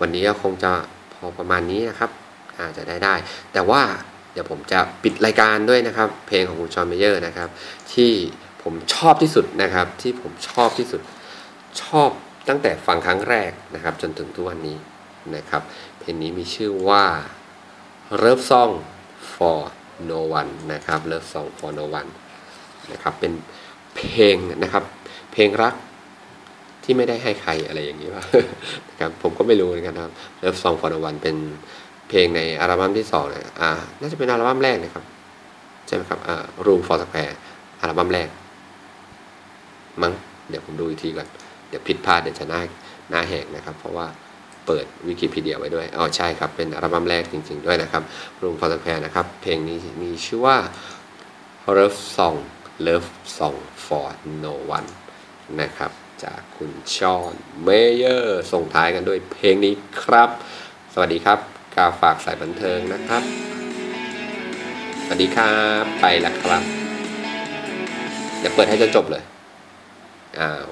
[0.00, 0.72] วันนี้ก็คงจะ
[1.12, 2.10] พอประมาณนี้นะครับ
[2.58, 3.14] อาจจะได้ได้
[3.52, 3.82] แต่ว่า
[4.32, 7.48] เดี๋ยวผมจะปิดรายการด้วยนะครับ เพลงของคุณชอนเมเยอร์นะครับ
[7.92, 8.12] ที่
[8.62, 11.00] ผมชอบที่สุดนะครับ ที่ผมชอบที่สุด
[11.82, 12.10] ชอบ
[12.48, 14.78] ตั้งแต่ฟังครั้งแรกนะครับ จนถึงทุกวันนี้
[15.36, 15.62] นะครับ
[16.00, 17.04] เพลงนี้มีชื่อว่า
[18.22, 18.72] Love Song
[19.40, 19.58] for
[20.10, 22.10] No One นะครับ Love Song for No One
[22.92, 23.32] นะครับ เป็น
[23.96, 24.84] เพลงนะครับ
[25.32, 25.74] เพลงรัก
[26.84, 28.24] ที่ไม่ได้ให้ใครอะไรอย่างนี้ว่า
[28.90, 30.12] นะครับ ผมก็ไม่รู้เหมือนกันครับ
[30.42, 31.36] Love Song for the One เป็น
[32.08, 33.70] เพลงในอัลบั้มที่สองนะอ่า
[34.00, 35.04] น่าจะเป็นอัลบั้มแรกนะครับ
[35.86, 37.34] ใช่ไหมครับอ่า Room for Square
[37.80, 38.28] อัลบั้มแรก
[40.02, 40.12] มั้ง
[40.48, 41.28] เดี๋ยวผมดูอีกทีก่อน
[41.68, 42.60] เดี๋ยวผิดพลาดเดี๋ยวจะหน้า
[43.10, 44.06] หน้าแหกนะครับ เพราะว่า
[44.72, 48.02] เปิดวิกิพีเดียไว้ด้วยอ๋อใช่ครับ เป็นอัลบั้มแรกจริง ๆ ด้วยนะครับ
[48.40, 50.56] Room for Square นะครับ เพลงนี้มีชื่อว่า
[51.76, 52.38] Love Song
[52.86, 54.08] Love Song for
[54.42, 54.88] No One
[55.60, 55.90] นะครับ
[56.24, 60.30] จากคุณชอนเมเยอร์ส่งท้ายกันด้วยเพลงนี้ครับ
[60.94, 61.38] สวัสดีครับ
[61.74, 63.22] กาฝากสายบันเทิงนะครับ
[65.04, 66.62] สวัสดีครับ ไปล้วครับ
[68.38, 69.22] เดี๋ยวเปิดให้จนจบเลย
[70.38, 70.66] อ้าว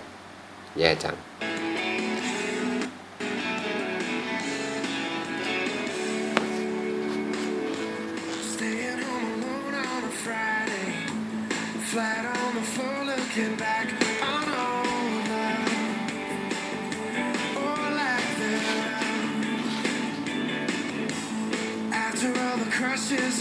[0.81, 1.17] แย่จัง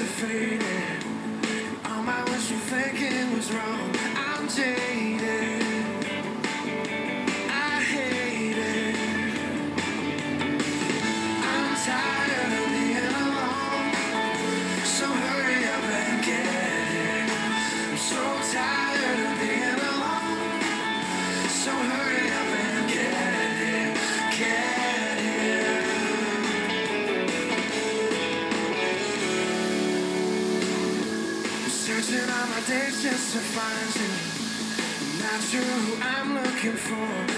[0.02, 1.04] are faded,
[1.86, 3.77] all my wishful thinking was wrong.
[35.48, 37.37] Not sure who I'm looking for.